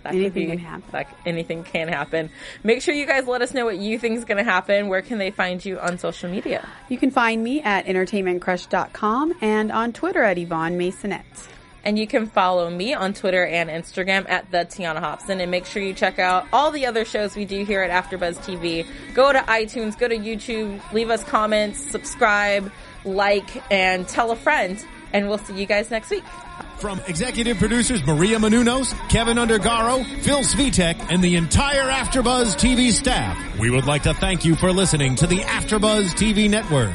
[0.02, 0.84] that anything be, can happen.
[0.92, 2.30] That, anything can happen.
[2.64, 4.88] Make sure you guys let us know what you think is going to happen.
[4.88, 6.66] Where can they find you on social media?
[6.88, 11.48] You can find me at entertainmentcrush.com and on Twitter at Yvonne Masonette.
[11.84, 15.40] And you can follow me on Twitter and Instagram at the Tiana Hobson.
[15.40, 18.38] And make sure you check out all the other shows we do here at AfterBuzz
[18.38, 18.86] TV.
[19.14, 22.70] Go to iTunes, go to YouTube, leave us comments, subscribe,
[23.04, 24.84] like, and tell a friend.
[25.12, 26.24] And we'll see you guys next week.
[26.78, 33.58] From executive producers Maria Menounos, Kevin Undergaro, Phil Svitek, and the entire AfterBuzz TV staff,
[33.58, 36.94] we would like to thank you for listening to the AfterBuzz TV network.